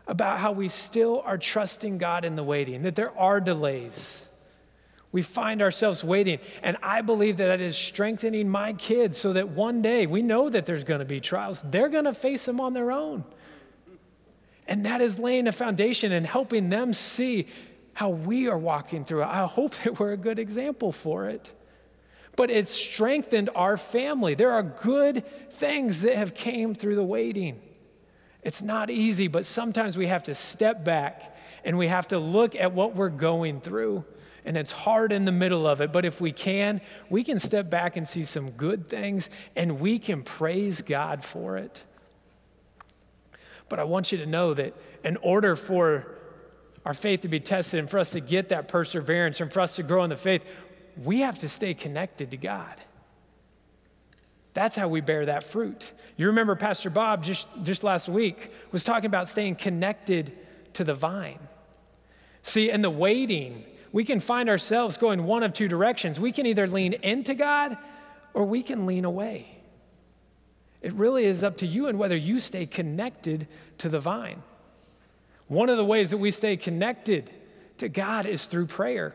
about 0.07 0.39
how 0.39 0.51
we 0.51 0.69
still 0.69 1.21
are 1.25 1.37
trusting 1.37 1.97
God 1.97 2.23
in 2.23 2.35
the 2.35 2.43
waiting, 2.43 2.83
that 2.83 2.95
there 2.95 3.17
are 3.17 3.41
delays. 3.41 4.27
We 5.11 5.21
find 5.21 5.61
ourselves 5.61 6.03
waiting. 6.03 6.39
And 6.61 6.77
I 6.83 7.01
believe 7.01 7.37
that 7.37 7.47
that 7.47 7.61
is 7.61 7.77
strengthening 7.77 8.49
my 8.49 8.73
kids 8.73 9.17
so 9.17 9.33
that 9.33 9.49
one 9.49 9.81
day 9.81 10.05
we 10.05 10.21
know 10.21 10.49
that 10.49 10.65
there's 10.65 10.83
going 10.83 10.99
to 10.99 11.05
be 11.05 11.19
trials. 11.19 11.61
They're 11.63 11.89
going 11.89 12.05
to 12.05 12.13
face 12.13 12.45
them 12.45 12.59
on 12.59 12.73
their 12.73 12.91
own. 12.91 13.23
And 14.67 14.85
that 14.85 15.01
is 15.01 15.17
laying 15.17 15.47
a 15.47 15.51
foundation 15.51 16.11
and 16.11 16.25
helping 16.25 16.69
them 16.69 16.93
see 16.93 17.47
how 17.93 18.09
we 18.09 18.47
are 18.47 18.57
walking 18.57 19.03
through 19.05 19.23
it. 19.23 19.27
I 19.27 19.45
hope 19.45 19.75
that 19.77 19.99
we're 19.99 20.11
a 20.11 20.17
good 20.17 20.39
example 20.39 20.91
for 20.91 21.29
it. 21.29 21.51
But 22.35 22.51
it's 22.51 22.69
strengthened 22.69 23.49
our 23.55 23.77
family. 23.77 24.35
There 24.35 24.51
are 24.51 24.61
good 24.61 25.23
things 25.51 26.01
that 26.01 26.15
have 26.15 26.35
came 26.35 26.75
through 26.75 26.95
the 26.95 27.03
waiting. 27.03 27.59
It's 28.43 28.61
not 28.61 28.89
easy, 28.89 29.27
but 29.27 29.45
sometimes 29.45 29.97
we 29.97 30.07
have 30.07 30.23
to 30.23 30.35
step 30.35 30.83
back 30.83 31.35
and 31.63 31.77
we 31.77 31.87
have 31.87 32.07
to 32.09 32.19
look 32.19 32.55
at 32.55 32.71
what 32.71 32.95
we're 32.95 33.09
going 33.09 33.59
through. 33.59 34.05
And 34.45 34.55
it's 34.55 34.71
hard 34.71 35.11
in 35.11 35.25
the 35.25 35.31
middle 35.31 35.67
of 35.67 35.81
it, 35.81 35.91
but 35.91 36.05
if 36.05 36.21
we 36.21 36.31
can, 36.31 36.79
we 37.09 37.23
can 37.23 37.39
step 37.39 37.69
back 37.69 37.97
and 37.97 38.07
see 38.07 38.23
some 38.23 38.51
good 38.51 38.87
things 38.87 39.29
and 39.55 39.79
we 39.79 39.99
can 39.99 40.23
praise 40.23 40.81
God 40.81 41.25
for 41.25 41.57
it. 41.57 41.83
But 43.67 43.79
I 43.79 43.83
want 43.83 44.13
you 44.13 44.17
to 44.19 44.25
know 44.25 44.53
that 44.53 44.73
in 45.03 45.17
order 45.17 45.57
for 45.57 46.15
our 46.85 46.93
faith 46.93 47.21
to 47.21 47.27
be 47.27 47.41
tested 47.41 47.81
and 47.81 47.89
for 47.89 47.99
us 47.99 48.11
to 48.11 48.21
get 48.21 48.49
that 48.49 48.69
perseverance 48.69 49.41
and 49.41 49.51
for 49.51 49.59
us 49.59 49.75
to 49.75 49.83
grow 49.83 50.05
in 50.05 50.09
the 50.09 50.15
faith, 50.15 50.47
we 51.03 51.19
have 51.19 51.37
to 51.39 51.49
stay 51.49 51.73
connected 51.73 52.31
to 52.31 52.37
God. 52.37 52.75
That's 54.57 54.75
how 54.75 54.87
we 54.87 55.01
bear 55.01 55.27
that 55.27 55.43
fruit. 55.43 55.91
You 56.15 56.25
remember 56.25 56.55
Pastor 56.55 56.89
Bob 56.89 57.23
just, 57.23 57.47
just 57.61 57.83
last 57.83 58.09
week 58.09 58.51
was 58.71 58.83
talking 58.83 59.05
about 59.05 59.29
staying 59.29 59.57
connected 59.57 60.35
to 60.73 60.83
the 60.83 60.95
vine. 60.95 61.37
See, 62.41 62.71
in 62.71 62.81
the 62.81 62.89
waiting, 62.89 63.65
we 63.91 64.03
can 64.03 64.19
find 64.19 64.49
ourselves 64.49 64.97
going 64.97 65.25
one 65.25 65.43
of 65.43 65.53
two 65.53 65.67
directions. 65.67 66.19
We 66.19 66.31
can 66.31 66.47
either 66.47 66.65
lean 66.65 66.93
into 66.93 67.35
God 67.35 67.77
or 68.33 68.45
we 68.45 68.63
can 68.63 68.87
lean 68.87 69.05
away. 69.05 69.59
It 70.81 70.91
really 70.93 71.25
is 71.25 71.43
up 71.43 71.57
to 71.57 71.67
you 71.67 71.85
and 71.85 71.99
whether 71.99 72.17
you 72.17 72.39
stay 72.39 72.65
connected 72.65 73.47
to 73.77 73.89
the 73.89 73.99
vine. 73.99 74.41
One 75.47 75.69
of 75.69 75.77
the 75.77 75.85
ways 75.85 76.09
that 76.09 76.17
we 76.17 76.31
stay 76.31 76.57
connected 76.57 77.29
to 77.77 77.89
God 77.89 78.25
is 78.25 78.47
through 78.47 78.65
prayer. 78.65 79.13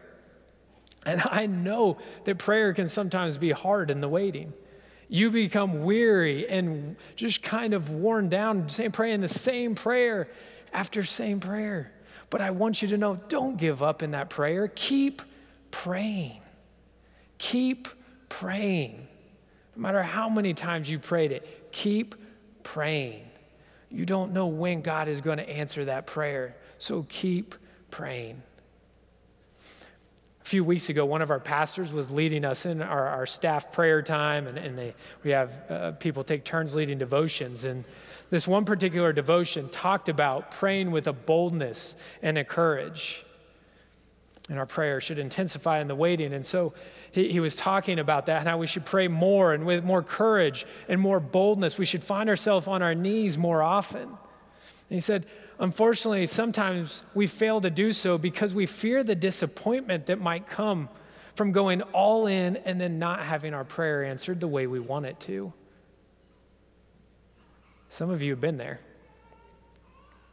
And 1.05 1.21
I 1.25 1.47
know 1.47 1.99
that 2.27 2.39
prayer 2.39 2.73
can 2.73 2.87
sometimes 2.87 3.39
be 3.39 3.51
hard 3.51 3.91
in 3.91 4.01
the 4.01 4.09
waiting 4.09 4.53
you 5.13 5.31
become 5.31 5.85
weary 5.85 6.49
and 6.49 6.97
just 7.17 7.43
kind 7.43 7.75
of 7.75 7.91
worn 7.91 8.31
down, 8.31 8.67
praying 8.93 9.21
the 9.21 9.29
same 9.29 9.75
prayer 9.75 10.27
after 10.73 11.05
same 11.05 11.39
prayer. 11.39 11.93
But 12.31 12.41
I 12.41 12.51
want 12.51 12.81
you 12.81 12.89
to 12.89 12.97
know 12.97 13.17
don't 13.29 13.59
give 13.59 13.83
up 13.83 14.03
in 14.03 14.13
that 14.13 14.31
prayer. 14.31 14.73
Keep 14.75 15.21
praying. 15.71 16.41
Keep 17.37 17.89
praying. 18.31 19.07
No 19.77 19.83
matter 19.83 20.03
how 20.03 20.31
many 20.31 20.55
times 20.55 20.89
you 20.89 20.99
prayed 20.99 21.31
it, 21.31 21.71
keep 21.73 22.15
praying. 22.63 23.29
You 23.91 24.07
don't 24.07 24.33
know 24.33 24.47
when 24.47 24.81
God 24.81 25.09
is 25.09 25.21
going 25.21 25.37
to 25.37 25.47
answer 25.47 25.85
that 25.85 26.07
prayer, 26.07 26.57
so 26.79 27.05
keep 27.11 27.55
praying. 27.91 28.43
A 30.43 30.45
few 30.45 30.65
weeks 30.65 30.89
ago, 30.89 31.07
one 31.07 31.23
of 31.23 31.31
our 31.31 31.39
pastors 31.39 31.93
was 31.93 32.11
leading 32.11 32.45
us 32.45 32.67
in 32.67 32.83
our, 32.83 33.07
our 33.07 33.27
staff 33.27 33.71
prayer 33.71 34.03
time, 34.03 34.49
and, 34.49 34.59
and 34.59 34.77
they, 34.77 34.95
we 35.23 35.31
have 35.31 35.71
uh, 35.71 35.93
people 35.93 36.25
take 36.25 36.45
turns 36.45 36.75
leading 36.75 36.99
devotions. 36.99 37.65
And 37.65 37.85
this 38.29 38.49
one 38.49 38.65
particular 38.65 39.13
devotion 39.13 39.69
talked 39.69 40.09
about 40.09 40.51
praying 40.51 40.91
with 40.91 41.07
a 41.07 41.13
boldness 41.13 41.95
and 42.23 42.37
a 42.37 42.45
courage. 42.45 43.25
And 44.49 44.59
our 44.59 44.67
prayer 44.67 45.01
should 45.01 45.19
intensify 45.19 45.81
in 45.81 45.87
the 45.87 45.95
waiting. 45.95 46.35
And 46.35 46.45
so 46.45 46.75
he, 47.13 47.31
he 47.31 47.39
was 47.39 47.55
talking 47.55 48.01
about 48.01 48.27
that 48.27 48.41
and 48.41 48.49
how 48.49 48.59
we 48.59 48.67
should 48.67 48.85
pray 48.85 49.07
more 49.07 49.55
and 49.55 49.65
with 49.65 49.85
more 49.85 50.03
courage 50.03 50.67
and 50.89 51.01
more 51.01 51.21
boldness. 51.21 51.79
We 51.79 51.85
should 51.85 52.03
find 52.03 52.29
ourselves 52.29 52.67
on 52.67 52.83
our 52.83 52.97
knees 52.97 53.39
more 53.39 53.63
often. 53.63 54.03
And 54.03 54.17
he 54.89 55.01
said, 55.01 55.27
Unfortunately, 55.63 56.27
sometimes 56.27 57.05
we 57.15 57.29
fail 57.29 57.61
to 57.61 57.71
do 57.71 57.93
so 57.93 58.19
because 58.19 58.53
we 58.53 58.67
fear 58.67 59.05
the 59.05 59.15
disappointment 59.15 60.07
that 60.07 60.21
might 60.21 60.49
come 60.49 60.89
from 61.37 61.53
going 61.53 61.83
all 61.83 62.27
in 62.27 62.57
and 62.57 62.81
then 62.81 62.99
not 62.99 63.21
having 63.21 63.55
our 63.55 63.63
prayer 63.63 64.03
answered 64.03 64.41
the 64.41 64.49
way 64.49 64.67
we 64.67 64.81
want 64.81 65.07
it 65.07 65.21
to. 65.21 65.53
Some 67.91 68.11
of 68.11 68.23
you 68.23 68.33
have 68.33 68.41
been 68.41 68.57
there. 68.57 68.81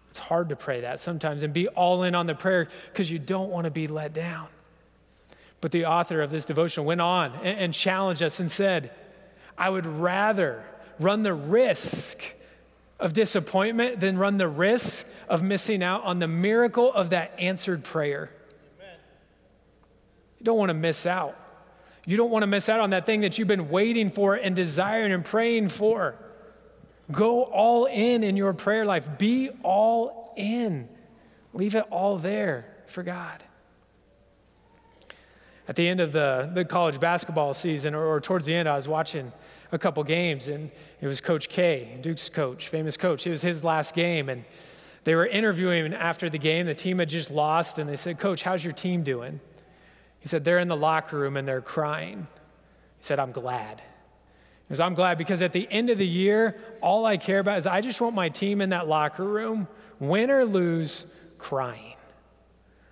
It's 0.10 0.18
hard 0.18 0.50
to 0.50 0.56
pray 0.56 0.82
that 0.82 1.00
sometimes 1.00 1.44
and 1.44 1.54
be 1.54 1.68
all 1.68 2.02
in 2.02 2.16
on 2.16 2.26
the 2.26 2.34
prayer 2.34 2.68
because 2.92 3.12
you 3.12 3.20
don't 3.20 3.52
want 3.52 3.66
to 3.66 3.72
be 3.72 3.88
let 3.88 4.14
down. 4.14 4.48
But 5.62 5.72
the 5.72 5.86
author 5.86 6.24
of 6.24 6.32
this 6.32 6.44
devotion 6.44 6.86
went 6.86 7.02
on 7.02 7.36
and, 7.44 7.72
challenged 7.72 8.24
us 8.24 8.40
and 8.40 8.50
said, 8.50 8.90
I 9.56 9.70
would 9.70 9.86
rather 9.86 10.64
run 10.98 11.22
the 11.22 11.36
risk 11.36 12.24
of 13.00 13.14
disappointment 13.14 14.00
than 14.00 14.18
run 14.18 14.38
the 14.38 14.48
risk 14.48 15.08
of 15.28 15.42
missing 15.42 15.82
out 15.82 16.04
on 16.04 16.20
the 16.20 16.28
miracle 16.28 16.94
of 16.94 17.12
that 17.12 17.34
answered 17.38 17.84
prayer. 17.84 18.30
Amen. 18.78 18.96
You 20.40 20.46
don't 20.46 20.58
want 20.58 20.70
to 20.70 20.74
miss 20.74 21.06
out. 21.06 21.38
You 22.06 22.18
don't 22.18 22.32
want 22.32 22.44
to 22.44 22.48
miss 22.48 22.68
out 22.70 22.80
on 22.80 22.90
that 22.90 23.06
thing 23.06 23.22
that 23.22 23.38
you've 23.38 23.48
been 23.48 23.70
waiting 23.70 24.10
for 24.10 24.36
and 24.36 24.56
desiring 24.56 25.12
and 25.12 25.24
praying 25.24 25.70
for. 25.70 26.16
Go 27.12 27.44
all 27.44 27.86
in 27.86 28.24
in 28.24 28.36
your 28.36 28.54
prayer 28.54 28.86
life. 28.86 29.08
Be 29.18 29.50
all 29.64 30.34
in. 30.36 30.90
Leave 31.54 31.76
it 31.76 31.86
all 31.90 32.18
there 32.18 32.66
for 32.86 33.04
God. 33.04 33.44
At 35.68 35.76
the 35.76 35.88
end 35.88 36.02
of 36.02 36.12
the, 36.12 36.50
the 36.52 36.66
college 36.66 37.00
basketball 37.00 37.54
season, 37.54 37.94
or, 37.94 38.04
or 38.04 38.20
towards 38.20 38.46
the 38.46 38.56
end, 38.56 38.68
I 38.68 38.76
was 38.76 38.88
watching 38.88 39.32
a 39.72 39.78
couple 39.80 40.04
games, 40.04 40.48
and 40.48 40.72
it 41.02 41.08
was 41.08 41.22
Coach 41.22 41.50
K, 41.50 41.98
Duke's 42.02 42.30
coach, 42.30 42.70
famous 42.70 42.98
coach. 42.98 43.28
It 43.28 43.32
was 43.32 43.42
his 43.42 43.64
last 43.64 43.94
game, 43.94 44.30
and 44.30 44.44
they 45.04 45.16
were 45.16 45.28
interviewing 45.28 45.86
him 45.86 45.94
after 45.94 46.30
the 46.30 46.38
game. 46.38 46.66
The 46.66 46.76
team 46.76 47.00
had 47.00 47.10
just 47.10 47.32
lost, 47.32 47.78
and 47.78 47.90
they 47.90 47.96
said, 47.96 48.20
Coach, 48.20 48.44
how's 48.44 48.64
your 48.64 48.74
team 48.74 49.04
doing? 49.04 49.40
He 50.20 50.28
said, 50.28 50.44
They're 50.44 50.60
in 50.60 50.68
the 50.68 50.78
locker 50.78 51.18
room 51.18 51.38
and 51.38 51.48
they're 51.48 51.62
crying. 51.62 52.28
He 52.98 53.04
said, 53.04 53.20
I'm 53.20 53.32
glad. 53.32 53.80
He 53.80 54.74
goes, 54.74 54.80
I'm 54.80 54.94
glad 54.94 55.18
because 55.18 55.42
at 55.42 55.54
the 55.54 55.68
end 55.72 55.90
of 55.90 55.98
the 55.98 56.08
year, 56.08 56.60
all 56.82 57.06
I 57.06 57.18
care 57.18 57.40
about 57.40 57.58
is 57.58 57.66
I 57.66 57.82
just 57.82 58.02
want 58.02 58.14
my 58.14 58.30
team 58.30 58.62
in 58.62 58.70
that 58.70 58.88
locker 58.88 59.24
room, 59.24 59.68
win 60.00 60.30
or 60.30 60.46
lose, 60.46 61.06
crying. 61.38 61.96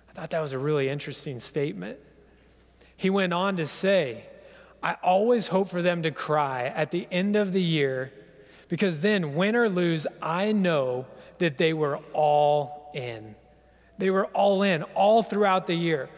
I 0.08 0.12
thought 0.12 0.30
that 0.30 0.40
was 0.40 0.52
a 0.52 0.58
really 0.58 0.88
interesting 0.88 1.38
statement. 1.38 1.98
He 2.96 3.10
went 3.10 3.32
on 3.32 3.58
to 3.58 3.66
say, 3.66 4.24
I 4.82 4.96
always 5.02 5.48
hope 5.48 5.68
for 5.68 5.82
them 5.82 6.02
to 6.02 6.10
cry 6.10 6.72
at 6.74 6.90
the 6.90 7.06
end 7.10 7.36
of 7.36 7.52
the 7.52 7.62
year 7.62 8.12
because 8.68 9.00
then, 9.00 9.34
win 9.34 9.56
or 9.56 9.68
lose, 9.68 10.06
I 10.20 10.52
know 10.52 11.06
that 11.38 11.56
they 11.56 11.72
were 11.72 11.96
all 12.12 12.90
in. 12.94 13.34
They 13.96 14.10
were 14.10 14.26
all 14.26 14.62
in 14.62 14.82
all 14.82 15.22
throughout 15.22 15.66
the 15.66 15.74
year. 15.74 16.08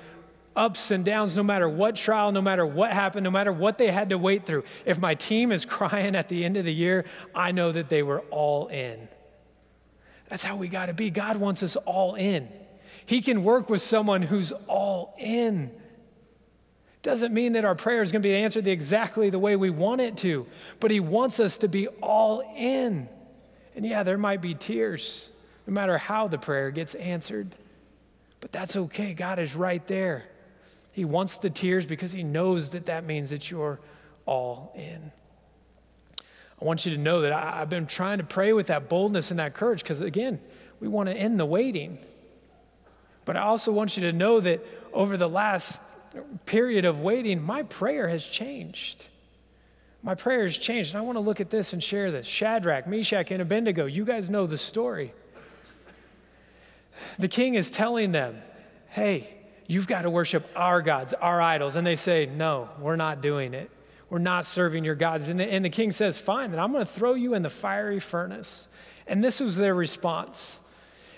Ups 0.56 0.90
and 0.90 1.04
downs, 1.04 1.36
no 1.36 1.42
matter 1.42 1.68
what 1.68 1.94
trial, 1.94 2.32
no 2.32 2.42
matter 2.42 2.66
what 2.66 2.92
happened, 2.92 3.24
no 3.24 3.30
matter 3.30 3.52
what 3.52 3.78
they 3.78 3.90
had 3.90 4.10
to 4.10 4.18
wait 4.18 4.44
through. 4.44 4.64
If 4.84 4.98
my 4.98 5.14
team 5.14 5.52
is 5.52 5.64
crying 5.66 6.16
at 6.16 6.28
the 6.28 6.44
end 6.44 6.56
of 6.56 6.64
the 6.64 6.74
year, 6.74 7.04
I 7.34 7.52
know 7.52 7.72
that 7.72 7.88
they 7.88 8.02
were 8.02 8.20
all 8.30 8.66
in. 8.66 9.08
That's 10.28 10.44
how 10.44 10.56
we 10.56 10.68
got 10.68 10.86
to 10.86 10.92
be. 10.92 11.10
God 11.10 11.36
wants 11.38 11.62
us 11.62 11.76
all 11.76 12.14
in. 12.14 12.48
He 13.06 13.22
can 13.22 13.42
work 13.42 13.70
with 13.70 13.80
someone 13.80 14.22
who's 14.22 14.52
all 14.68 15.14
in. 15.18 15.72
Doesn't 17.02 17.32
mean 17.32 17.54
that 17.54 17.64
our 17.64 17.74
prayer 17.74 18.02
is 18.02 18.12
going 18.12 18.22
to 18.22 18.28
be 18.28 18.34
answered 18.34 18.66
exactly 18.66 19.30
the 19.30 19.38
way 19.38 19.56
we 19.56 19.70
want 19.70 20.00
it 20.02 20.18
to, 20.18 20.46
but 20.80 20.90
He 20.90 21.00
wants 21.00 21.40
us 21.40 21.58
to 21.58 21.68
be 21.68 21.88
all 21.88 22.42
in. 22.54 23.08
And 23.74 23.86
yeah, 23.86 24.02
there 24.02 24.18
might 24.18 24.42
be 24.42 24.54
tears, 24.54 25.30
no 25.66 25.72
matter 25.72 25.96
how 25.96 26.28
the 26.28 26.38
prayer 26.38 26.70
gets 26.70 26.94
answered, 26.94 27.54
but 28.40 28.52
that's 28.52 28.76
okay. 28.76 29.14
God 29.14 29.38
is 29.38 29.54
right 29.54 29.86
there. 29.86 30.24
He 30.92 31.04
wants 31.04 31.38
the 31.38 31.50
tears 31.50 31.86
because 31.86 32.12
He 32.12 32.22
knows 32.22 32.72
that 32.72 32.86
that 32.86 33.04
means 33.04 33.30
that 33.30 33.50
you're 33.50 33.80
all 34.26 34.72
in. 34.76 35.12
I 36.60 36.64
want 36.64 36.84
you 36.84 36.92
to 36.92 36.98
know 36.98 37.22
that 37.22 37.32
I, 37.32 37.58
have 37.58 37.70
been 37.70 37.86
trying 37.86 38.18
to 38.18 38.24
pray 38.24 38.52
with 38.52 38.66
that 38.66 38.90
boldness 38.90 39.30
and 39.30 39.40
that 39.40 39.54
courage 39.54 39.82
because, 39.82 40.02
again, 40.02 40.40
we 40.78 40.88
want 40.88 41.08
to 41.08 41.14
end 41.14 41.40
the 41.40 41.46
waiting. 41.46 41.98
But 43.24 43.36
I 43.36 43.40
also 43.40 43.72
want 43.72 43.96
you 43.96 44.02
to 44.02 44.12
know 44.12 44.40
that 44.40 44.64
over 44.92 45.16
the 45.16 45.28
last 45.28 45.80
period 46.46 46.84
of 46.84 47.00
waiting, 47.00 47.42
my 47.42 47.62
prayer 47.62 48.08
has 48.08 48.24
changed. 48.24 49.06
My 50.02 50.14
prayer 50.14 50.42
has 50.42 50.56
changed. 50.56 50.90
And 50.90 50.98
I 50.98 51.02
want 51.02 51.16
to 51.16 51.20
look 51.20 51.40
at 51.40 51.50
this 51.50 51.72
and 51.72 51.82
share 51.82 52.10
this. 52.10 52.26
Shadrach, 52.26 52.86
Meshach, 52.86 53.30
and 53.30 53.42
Abednego, 53.42 53.86
you 53.86 54.04
guys 54.04 54.30
know 54.30 54.46
the 54.46 54.58
story. 54.58 55.12
The 57.18 57.28
king 57.28 57.54
is 57.54 57.70
telling 57.70 58.12
them, 58.12 58.40
hey, 58.88 59.28
you've 59.66 59.86
got 59.86 60.02
to 60.02 60.10
worship 60.10 60.48
our 60.56 60.82
gods, 60.82 61.14
our 61.14 61.40
idols. 61.40 61.76
And 61.76 61.86
they 61.86 61.96
say, 61.96 62.26
no, 62.26 62.68
we're 62.78 62.96
not 62.96 63.20
doing 63.20 63.54
it. 63.54 63.70
We're 64.08 64.18
not 64.18 64.44
serving 64.44 64.84
your 64.84 64.96
gods. 64.96 65.28
And 65.28 65.38
the, 65.38 65.44
and 65.44 65.64
the 65.64 65.70
king 65.70 65.92
says, 65.92 66.18
fine, 66.18 66.50
then 66.50 66.58
I'm 66.58 66.72
going 66.72 66.84
to 66.84 66.90
throw 66.90 67.14
you 67.14 67.34
in 67.34 67.42
the 67.42 67.48
fiery 67.48 68.00
furnace. 68.00 68.68
And 69.06 69.22
this 69.22 69.40
was 69.40 69.56
their 69.56 69.74
response. 69.74 70.59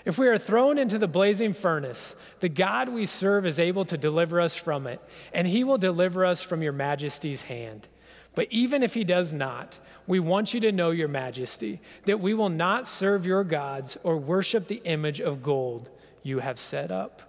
If 0.05 0.17
we 0.17 0.27
are 0.27 0.37
thrown 0.37 0.77
into 0.77 0.97
the 0.97 1.07
blazing 1.07 1.53
furnace, 1.53 2.15
the 2.41 2.49
God 2.49 2.89
we 2.89 3.05
serve 3.05 3.45
is 3.45 3.57
able 3.57 3.85
to 3.85 3.97
deliver 3.97 4.41
us 4.41 4.55
from 4.55 4.85
it, 4.85 5.01
and 5.31 5.47
he 5.47 5.63
will 5.63 5.77
deliver 5.77 6.25
us 6.25 6.41
from 6.41 6.61
your 6.61 6.73
majesty's 6.73 7.43
hand. 7.43 7.87
But 8.35 8.47
even 8.49 8.83
if 8.83 8.93
he 8.93 9.03
does 9.03 9.31
not, 9.31 9.79
we 10.05 10.19
want 10.19 10.53
you 10.53 10.59
to 10.61 10.71
know, 10.71 10.91
your 10.91 11.07
majesty, 11.07 11.79
that 12.05 12.19
we 12.19 12.33
will 12.33 12.49
not 12.49 12.87
serve 12.87 13.25
your 13.25 13.43
gods 13.43 13.97
or 14.03 14.17
worship 14.17 14.67
the 14.67 14.81
image 14.83 15.21
of 15.21 15.41
gold 15.41 15.89
you 16.21 16.39
have 16.39 16.59
set 16.59 16.91
up. 16.91 17.21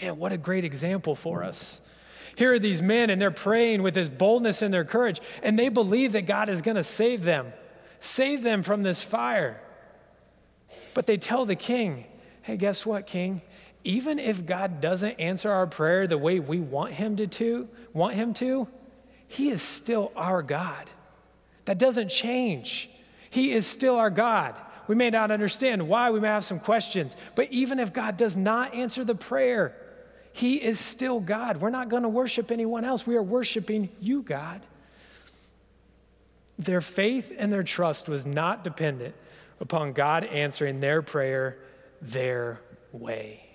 Man, 0.00 0.16
what 0.16 0.32
a 0.32 0.38
great 0.38 0.64
example 0.64 1.14
for 1.14 1.42
us. 1.42 1.80
Here 2.34 2.54
are 2.54 2.58
these 2.58 2.80
men, 2.80 3.10
and 3.10 3.20
they're 3.20 3.30
praying 3.30 3.82
with 3.82 3.92
this 3.92 4.08
boldness 4.08 4.62
and 4.62 4.72
their 4.72 4.86
courage, 4.86 5.20
and 5.42 5.58
they 5.58 5.68
believe 5.68 6.12
that 6.12 6.22
God 6.22 6.48
is 6.48 6.62
going 6.62 6.76
to 6.76 6.84
save 6.84 7.24
them, 7.24 7.52
save 8.00 8.42
them 8.42 8.62
from 8.62 8.82
this 8.82 9.02
fire. 9.02 9.60
But 10.94 11.06
they 11.06 11.16
tell 11.16 11.44
the 11.46 11.56
king, 11.56 12.06
hey, 12.42 12.56
guess 12.56 12.84
what, 12.84 13.06
king? 13.06 13.42
Even 13.84 14.18
if 14.18 14.46
God 14.46 14.80
doesn't 14.80 15.18
answer 15.18 15.50
our 15.50 15.66
prayer 15.66 16.06
the 16.06 16.18
way 16.18 16.38
we 16.38 16.60
want 16.60 16.92
him 16.92 17.16
to, 17.16 17.26
to 17.26 17.68
want 17.92 18.14
him 18.14 18.34
to, 18.34 18.68
he 19.26 19.50
is 19.50 19.62
still 19.62 20.12
our 20.14 20.42
God. 20.42 20.88
That 21.64 21.78
doesn't 21.78 22.08
change. 22.08 22.90
He 23.30 23.52
is 23.52 23.66
still 23.66 23.96
our 23.96 24.10
God. 24.10 24.54
We 24.86 24.94
may 24.94 25.10
not 25.10 25.30
understand 25.30 25.88
why, 25.88 26.10
we 26.10 26.20
may 26.20 26.28
have 26.28 26.44
some 26.44 26.60
questions, 26.60 27.16
but 27.34 27.50
even 27.50 27.78
if 27.78 27.92
God 27.92 28.16
does 28.16 28.36
not 28.36 28.74
answer 28.74 29.04
the 29.04 29.14
prayer, 29.14 29.74
He 30.32 30.56
is 30.56 30.78
still 30.78 31.20
God. 31.20 31.58
We're 31.58 31.70
not 31.70 31.88
going 31.88 32.02
to 32.02 32.08
worship 32.08 32.50
anyone 32.50 32.84
else. 32.84 33.06
We 33.06 33.16
are 33.16 33.22
worshiping 33.22 33.88
you, 34.00 34.22
God. 34.22 34.60
Their 36.58 36.80
faith 36.80 37.32
and 37.36 37.52
their 37.52 37.62
trust 37.62 38.08
was 38.08 38.26
not 38.26 38.64
dependent 38.64 39.14
upon 39.62 39.92
God 39.92 40.24
answering 40.24 40.80
their 40.80 41.00
prayer 41.00 41.56
their 42.02 42.60
way. 42.90 43.48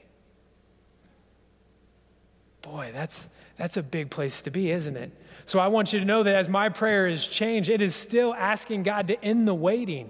Boy, 2.62 2.92
that's, 2.94 3.28
that's 3.58 3.78
a 3.78 3.84
big 3.84 4.10
place 4.10 4.42
to 4.44 4.50
be, 4.50 4.72
isn't 4.72 4.96
it? 4.96 5.12
So 5.46 5.60
I 5.60 5.68
want 5.68 5.92
you 5.92 6.00
to 6.00 6.06
know 6.06 6.24
that 6.24 6.34
as 6.34 6.48
my 6.48 6.70
prayer 6.70 7.08
is 7.08 7.28
changed, 7.28 7.70
it 7.70 7.82
is 7.82 7.94
still 7.94 8.34
asking 8.34 8.84
God 8.84 9.08
to 9.08 9.22
end 9.24 9.48
the 9.48 9.54
waiting. 9.54 10.10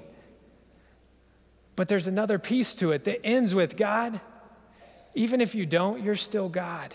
But 1.75 1.87
there's 1.87 2.07
another 2.07 2.39
piece 2.39 2.75
to 2.75 2.91
it 2.91 3.03
that 3.05 3.25
ends 3.25 3.53
with 3.53 3.75
God, 3.75 4.21
even 5.15 5.41
if 5.41 5.55
you 5.55 5.65
don't, 5.65 6.03
you're 6.03 6.15
still 6.15 6.47
God. 6.47 6.93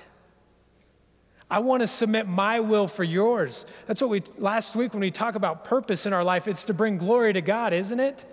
I 1.51 1.59
want 1.59 1.83
to 1.83 1.87
submit 1.89 2.29
my 2.29 2.61
will 2.61 2.87
for 2.89 3.05
yours. 3.05 3.67
That's 3.87 4.01
what 4.01 4.11
we, 4.11 4.23
last 4.39 4.77
week 4.77 4.95
when 4.95 5.01
we 5.01 5.11
talk 5.11 5.35
about 5.35 5.65
purpose 5.65 6.07
in 6.07 6.13
our 6.13 6.25
life, 6.25 6.47
it's 6.49 6.65
to 6.65 6.75
bring 6.75 6.97
glory 6.97 7.33
to 7.33 7.41
God, 7.41 7.73
isn't 7.73 8.01
it? 8.01 8.25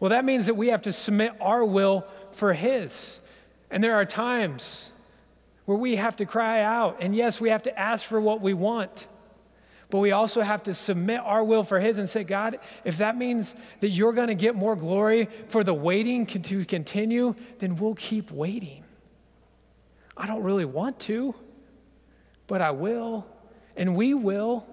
Well, 0.00 0.10
that 0.10 0.24
means 0.24 0.46
that 0.46 0.54
we 0.54 0.68
have 0.68 0.82
to 0.82 0.92
submit 0.92 1.32
our 1.40 1.64
will 1.64 2.06
for 2.32 2.52
His. 2.52 3.20
And 3.70 3.82
there 3.82 3.94
are 3.94 4.04
times 4.04 4.90
where 5.64 5.76
we 5.76 5.96
have 5.96 6.16
to 6.16 6.26
cry 6.26 6.62
out. 6.62 6.98
And 7.00 7.14
yes, 7.14 7.40
we 7.40 7.50
have 7.50 7.64
to 7.64 7.78
ask 7.78 8.04
for 8.04 8.20
what 8.20 8.40
we 8.40 8.54
want. 8.54 9.08
But 9.90 9.98
we 9.98 10.12
also 10.12 10.42
have 10.42 10.62
to 10.64 10.74
submit 10.74 11.20
our 11.20 11.42
will 11.42 11.64
for 11.64 11.80
His 11.80 11.98
and 11.98 12.08
say, 12.08 12.22
God, 12.22 12.58
if 12.84 12.98
that 12.98 13.16
means 13.16 13.54
that 13.80 13.88
you're 13.88 14.12
going 14.12 14.28
to 14.28 14.34
get 14.34 14.54
more 14.54 14.76
glory 14.76 15.28
for 15.48 15.64
the 15.64 15.74
waiting 15.74 16.26
to 16.26 16.64
continue, 16.64 17.34
then 17.58 17.76
we'll 17.76 17.94
keep 17.94 18.30
waiting. 18.30 18.84
I 20.16 20.26
don't 20.26 20.42
really 20.42 20.64
want 20.64 20.98
to, 21.00 21.34
but 22.46 22.60
I 22.60 22.72
will, 22.72 23.26
and 23.76 23.94
we 23.94 24.14
will, 24.14 24.66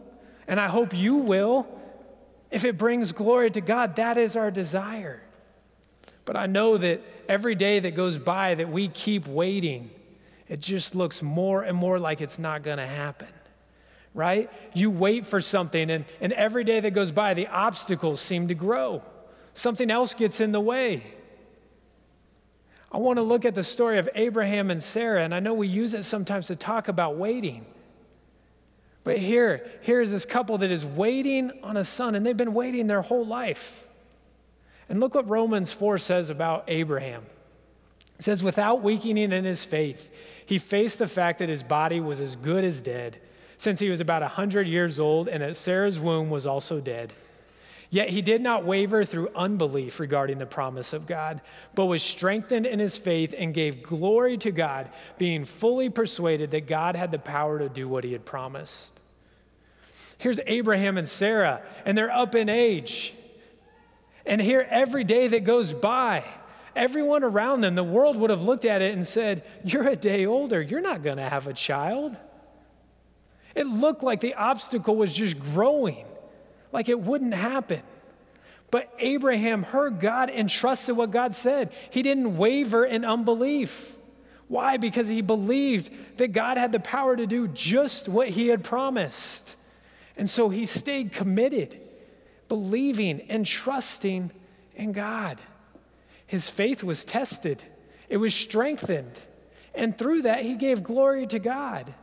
and 0.48 0.60
I 0.60 0.68
hope 0.68 0.94
you 0.94 1.18
will. 1.18 1.68
If 2.52 2.64
it 2.64 2.78
brings 2.78 3.12
glory 3.12 3.52
to 3.52 3.62
God, 3.62 3.96
that 3.98 4.18
is 4.18 4.36
our 4.36 4.52
desire. 4.52 5.22
But 6.26 6.36
I 6.36 6.46
know 6.48 6.78
that 6.78 7.02
every 7.28 7.56
day 7.56 7.80
that 7.80 7.96
goes 7.96 8.18
by 8.18 8.56
that 8.56 8.70
we 8.70 8.88
keep 8.88 9.28
waiting, 9.28 9.92
it 10.48 10.60
just 10.60 10.96
looks 10.96 11.22
more 11.22 11.64
and 11.64 11.78
more 11.78 12.00
like 12.00 12.22
it's 12.22 12.40
not 12.40 12.64
going 12.64 12.78
to 12.78 12.86
happen. 12.86 13.28
Right? 14.14 14.50
You 14.74 14.92
wait 14.92 15.26
for 15.26 15.42
something, 15.42 15.90
and, 15.90 16.06
and 16.22 16.32
every 16.34 16.64
day 16.64 16.80
that 16.80 16.92
goes 16.92 17.12
by, 17.12 17.34
the 17.34 17.48
obstacles 17.48 18.22
seem 18.22 18.48
to 18.48 18.56
grow. 18.56 19.04
Something 19.54 19.92
else 19.92 20.14
gets 20.14 20.40
in 20.40 20.52
the 20.52 20.62
way. 20.62 21.04
I 22.92 22.98
want 22.98 23.18
to 23.18 23.24
look 23.24 23.44
at 23.44 23.56
the 23.56 23.64
story 23.64 23.98
of 23.98 24.08
Abraham 24.16 24.72
and 24.72 24.82
Sarah, 24.82 25.22
and 25.24 25.36
I 25.36 25.42
know 25.42 25.54
we 25.54 25.68
use 25.68 25.94
it 25.94 26.04
sometimes 26.04 26.48
to 26.48 26.56
talk 26.56 26.88
about 26.88 27.18
waiting. 27.18 27.66
But 29.06 29.20
here, 29.20 29.66
here's 29.82 30.12
this 30.12 30.26
couple 30.26 30.58
that 30.58 30.72
is 30.72 30.84
waiting 30.84 31.52
on 31.64 31.78
a 31.78 31.84
son, 31.86 32.16
and 32.16 32.26
they've 32.26 32.36
been 32.36 32.56
waiting 32.56 32.88
their 32.88 33.04
whole 33.04 33.26
life. 33.26 33.88
And 34.90 35.00
look 35.00 35.16
what 35.16 35.30
Romans 35.30 35.72
4 35.72 36.00
says 36.00 36.30
about 36.30 36.66
Abraham. 36.68 37.24
It 38.18 38.24
says, 38.24 38.42
without 38.42 38.82
weakening 38.82 39.32
in 39.32 39.46
his 39.46 39.64
faith, 39.64 40.12
he 40.46 40.58
faced 40.58 41.00
the 41.00 41.08
fact 41.08 41.40
that 41.40 41.50
his 41.50 41.62
body 41.62 42.00
was 42.00 42.20
as 42.20 42.36
good 42.36 42.64
as 42.64 42.82
dead, 42.82 43.22
since 43.60 43.80
he 43.80 43.90
was 43.90 44.02
about 44.02 44.24
100 44.24 44.68
years 44.68 45.00
old, 45.00 45.28
and 45.28 45.44
that 45.44 45.56
Sarah's 45.56 46.00
womb 46.00 46.32
was 46.32 46.48
also 46.48 46.80
dead. 46.80 47.14
Yet 47.92 48.10
he 48.10 48.24
did 48.24 48.42
not 48.42 48.66
waver 48.66 49.06
through 49.06 49.30
unbelief 49.36 50.00
regarding 50.00 50.40
the 50.40 50.48
promise 50.48 50.94
of 50.94 51.06
God, 51.06 51.42
but 51.76 51.86
was 51.86 52.02
strengthened 52.02 52.66
in 52.66 52.80
his 52.80 52.98
faith 52.98 53.36
and 53.38 53.54
gave 53.54 53.84
glory 53.84 54.38
to 54.40 54.52
God, 54.52 54.90
being 55.20 55.46
fully 55.46 55.90
persuaded 55.90 56.50
that 56.52 56.66
God 56.68 56.96
had 56.96 57.12
the 57.12 57.20
power 57.20 57.60
to 57.60 57.70
do 57.70 57.88
what 57.88 58.04
he 58.04 58.14
had 58.14 58.26
promised. 58.26 58.95
Here's 60.18 60.40
Abraham 60.48 60.98
and 60.98 61.08
Sarah, 61.08 61.62
and 61.86 61.98
they're 61.98 62.12
up 62.12 62.36
in 62.36 62.50
age. 62.50 63.14
And 64.26 64.42
here, 64.42 64.66
every 64.70 65.04
day 65.04 65.28
that 65.28 65.44
goes 65.44 65.74
by, 65.74 66.24
everyone 66.76 67.24
around 67.24 67.62
them, 67.62 67.76
the 67.76 67.84
world 67.84 68.18
would 68.18 68.30
have 68.30 68.44
looked 68.44 68.66
at 68.66 68.82
it 68.82 68.94
and 68.94 69.06
said, 69.06 69.44
You're 69.64 69.88
a 69.88 69.96
day 69.96 70.26
older. 70.26 70.62
You're 70.62 70.82
not 70.82 71.04
going 71.04 71.18
to 71.18 71.30
have 71.30 71.48
a 71.48 71.54
child. 71.54 72.16
It 73.54 73.68
looked 73.68 74.04
like 74.04 74.20
the 74.20 74.34
obstacle 74.34 74.96
was 74.96 75.14
just 75.14 75.40
growing, 75.40 76.06
like 76.72 76.90
it 76.90 77.00
wouldn't 77.00 77.34
happen. 77.34 77.82
But 78.72 78.92
Abraham 79.00 79.64
heard 79.64 80.00
God 80.00 80.30
and 80.30 80.50
trusted 80.50 80.98
what 80.98 81.12
God 81.12 81.34
said. 81.34 81.72
He 81.92 82.02
didn't 82.02 82.36
waver 82.36 82.84
in 82.84 83.06
unbelief. 83.06 83.96
Why? 84.48 84.78
Because 84.78 85.08
he 85.08 85.22
believed 85.22 86.18
that 86.18 86.34
God 86.34 86.58
had 86.58 86.72
the 86.72 86.80
power 86.80 87.16
to 87.16 87.26
do 87.26 87.48
just 87.48 88.10
what 88.10 88.28
he 88.28 88.48
had 88.48 88.64
promised. 88.64 89.55
And 90.18 90.30
so 90.30 90.50
he 90.50 90.66
stayed 90.66 91.12
committed, 91.12 91.80
believing 92.48 93.22
and 93.30 93.46
trusting 93.46 94.32
in 94.76 94.92
God. 94.92 95.40
His 96.26 96.50
faith 96.50 96.84
was 96.84 97.06
tested, 97.06 97.62
it 98.10 98.18
was 98.18 98.34
strengthened. 98.34 99.20
And 99.74 99.98
through 99.98 100.22
that, 100.22 100.42
he 100.44 100.54
gave 100.54 100.84
glory 100.84 101.28
to 101.28 101.38
God. 101.38 101.94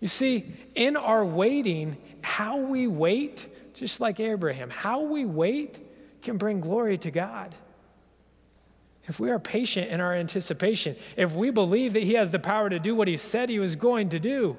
You 0.00 0.08
see, 0.08 0.54
in 0.74 0.96
our 0.96 1.24
waiting, 1.24 1.98
how 2.22 2.56
we 2.56 2.86
wait, 2.86 3.46
just 3.74 4.00
like 4.00 4.20
Abraham, 4.20 4.70
how 4.70 5.02
we 5.02 5.26
wait 5.26 5.78
can 6.22 6.38
bring 6.38 6.60
glory 6.60 6.96
to 6.98 7.10
God. 7.10 7.54
if 9.06 9.20
we 9.20 9.30
are 9.30 9.38
patient 9.38 9.90
in 9.90 10.00
our 10.00 10.14
anticipation, 10.14 10.96
if 11.16 11.34
we 11.34 11.50
believe 11.50 11.92
that 11.92 12.02
He 12.02 12.14
has 12.14 12.32
the 12.32 12.38
power 12.38 12.70
to 12.70 12.78
do 12.78 12.94
what 12.94 13.06
He 13.06 13.18
said 13.18 13.50
He 13.50 13.58
was 13.58 13.76
going 13.76 14.08
to 14.10 14.18
do, 14.18 14.56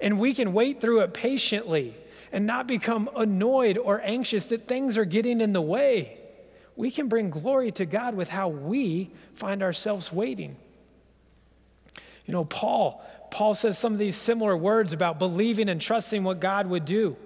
and 0.00 0.18
we 0.18 0.34
can 0.34 0.52
wait 0.52 0.80
through 0.80 1.00
it 1.00 1.14
patiently 1.14 1.94
and 2.32 2.46
not 2.46 2.66
become 2.66 3.08
annoyed 3.16 3.78
or 3.78 4.00
anxious 4.02 4.46
that 4.46 4.66
things 4.66 4.98
are 4.98 5.04
getting 5.04 5.40
in 5.40 5.52
the 5.52 5.62
way, 5.62 6.18
we 6.76 6.90
can 6.90 7.08
bring 7.08 7.30
glory 7.30 7.72
to 7.72 7.86
God 7.86 8.14
with 8.14 8.28
how 8.28 8.48
we 8.48 9.10
find 9.34 9.62
ourselves 9.62 10.12
waiting. 10.12 10.56
You 12.26 12.32
know, 12.32 12.44
Paul, 12.44 13.04
Paul 13.30 13.54
says 13.54 13.78
some 13.78 13.92
of 13.92 13.98
these 13.98 14.16
similar 14.16 14.56
words 14.56 14.92
about 14.92 15.18
believing 15.18 15.68
and 15.68 15.80
trusting 15.80 16.22
what 16.24 16.40
God 16.40 16.66
would 16.66 16.84
do. 16.84 17.16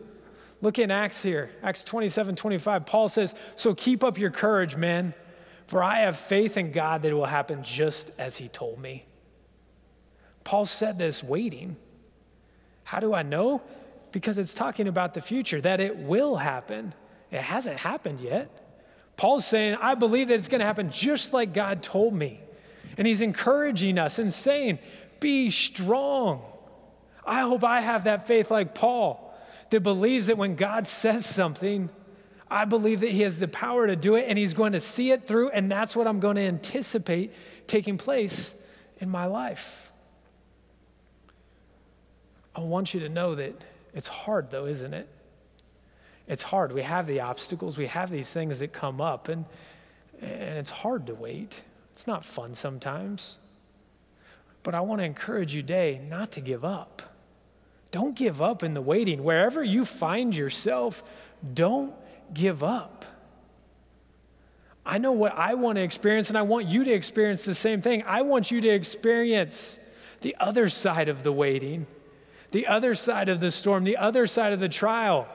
Look 0.62 0.78
in 0.78 0.90
Acts 0.90 1.22
here, 1.22 1.50
Acts 1.62 1.84
27 1.84 2.36
25. 2.36 2.86
Paul 2.86 3.08
says, 3.08 3.34
So 3.54 3.74
keep 3.74 4.04
up 4.04 4.18
your 4.18 4.30
courage, 4.30 4.76
men, 4.76 5.14
for 5.66 5.82
I 5.82 6.00
have 6.00 6.18
faith 6.18 6.56
in 6.56 6.70
God 6.70 7.02
that 7.02 7.08
it 7.08 7.14
will 7.14 7.24
happen 7.24 7.62
just 7.62 8.10
as 8.18 8.36
he 8.36 8.48
told 8.48 8.78
me. 8.78 9.06
Paul 10.44 10.66
said 10.66 10.98
this 10.98 11.22
waiting. 11.22 11.76
How 12.84 13.00
do 13.00 13.14
I 13.14 13.22
know? 13.22 13.62
Because 14.12 14.38
it's 14.38 14.54
talking 14.54 14.88
about 14.88 15.14
the 15.14 15.20
future, 15.20 15.60
that 15.60 15.80
it 15.80 15.96
will 15.96 16.36
happen. 16.36 16.94
It 17.30 17.40
hasn't 17.40 17.78
happened 17.78 18.20
yet. 18.20 18.50
Paul's 19.16 19.46
saying, 19.46 19.76
I 19.80 19.94
believe 19.94 20.28
that 20.28 20.34
it's 20.34 20.48
going 20.48 20.60
to 20.60 20.64
happen 20.66 20.90
just 20.90 21.32
like 21.32 21.52
God 21.52 21.82
told 21.82 22.14
me. 22.14 22.40
And 22.96 23.06
he's 23.06 23.20
encouraging 23.20 23.98
us 23.98 24.18
and 24.18 24.32
saying, 24.32 24.78
Be 25.20 25.50
strong. 25.50 26.42
I 27.24 27.42
hope 27.42 27.62
I 27.62 27.80
have 27.80 28.04
that 28.04 28.26
faith 28.26 28.50
like 28.50 28.74
Paul 28.74 29.30
that 29.70 29.82
believes 29.82 30.26
that 30.26 30.36
when 30.36 30.56
God 30.56 30.86
says 30.86 31.24
something, 31.24 31.90
I 32.50 32.64
believe 32.64 33.00
that 33.00 33.10
he 33.10 33.22
has 33.22 33.38
the 33.38 33.46
power 33.46 33.86
to 33.86 33.94
do 33.94 34.16
it 34.16 34.24
and 34.26 34.36
he's 34.36 34.54
going 34.54 34.72
to 34.72 34.80
see 34.80 35.12
it 35.12 35.26
through, 35.26 35.50
and 35.50 35.70
that's 35.70 35.94
what 35.94 36.06
I'm 36.06 36.18
going 36.18 36.36
to 36.36 36.42
anticipate 36.42 37.32
taking 37.68 37.96
place 37.96 38.54
in 38.98 39.08
my 39.08 39.26
life. 39.26 39.92
I 42.54 42.60
want 42.60 42.92
you 42.92 43.00
to 43.00 43.08
know 43.08 43.36
that 43.36 43.54
it's 43.94 44.08
hard, 44.08 44.50
though, 44.50 44.66
isn't 44.66 44.94
it? 44.94 45.08
It's 46.28 46.42
hard. 46.42 46.72
We 46.72 46.82
have 46.82 47.06
the 47.06 47.20
obstacles, 47.20 47.76
we 47.76 47.86
have 47.86 48.10
these 48.10 48.32
things 48.32 48.60
that 48.60 48.72
come 48.72 49.00
up, 49.00 49.28
and, 49.28 49.44
and 50.20 50.58
it's 50.58 50.70
hard 50.70 51.06
to 51.08 51.14
wait. 51.14 51.62
It's 51.92 52.06
not 52.06 52.24
fun 52.24 52.54
sometimes. 52.54 53.38
But 54.62 54.74
I 54.74 54.80
want 54.80 55.00
to 55.00 55.04
encourage 55.04 55.54
you 55.54 55.62
today 55.62 56.00
not 56.08 56.32
to 56.32 56.40
give 56.40 56.64
up. 56.64 57.02
Don't 57.90 58.14
give 58.14 58.40
up 58.40 58.62
in 58.62 58.74
the 58.74 58.80
waiting. 58.80 59.24
Wherever 59.24 59.64
you 59.64 59.84
find 59.84 60.34
yourself, 60.34 61.02
don't 61.54 61.94
give 62.32 62.62
up. 62.62 63.04
I 64.86 64.98
know 64.98 65.12
what 65.12 65.36
I 65.36 65.54
want 65.54 65.76
to 65.76 65.82
experience, 65.82 66.28
and 66.28 66.38
I 66.38 66.42
want 66.42 66.66
you 66.66 66.84
to 66.84 66.92
experience 66.92 67.44
the 67.44 67.54
same 67.54 67.82
thing. 67.82 68.04
I 68.06 68.22
want 68.22 68.50
you 68.50 68.60
to 68.60 68.68
experience 68.68 69.78
the 70.20 70.36
other 70.38 70.68
side 70.68 71.08
of 71.08 71.22
the 71.22 71.32
waiting 71.32 71.86
the 72.50 72.66
other 72.66 72.94
side 72.94 73.28
of 73.28 73.40
the 73.40 73.50
storm, 73.50 73.84
the 73.84 73.96
other 73.96 74.26
side 74.26 74.52
of 74.52 74.60
the 74.60 74.68
trial. 74.68 75.28